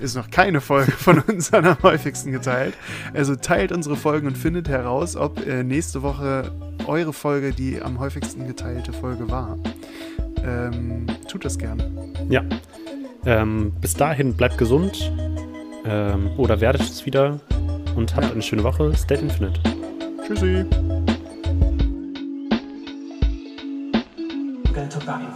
[0.00, 2.74] ist noch keine Folge von uns am häufigsten geteilt.
[3.14, 6.52] Also teilt unsere Folgen und findet heraus, ob äh, nächste Woche
[6.86, 9.58] eure Folge die am häufigsten geteilte Folge war.
[10.44, 11.90] Ähm, tut das gerne.
[12.28, 12.42] Ja.
[13.24, 15.12] Ähm, bis dahin bleibt gesund
[15.84, 17.40] ähm, oder werdet es wieder
[17.96, 18.32] und habt Ja.
[18.32, 18.92] eine schöne Woche.
[18.96, 19.60] Stay Infinite.
[20.26, 20.64] Tschüssi.
[24.72, 25.35] Going to.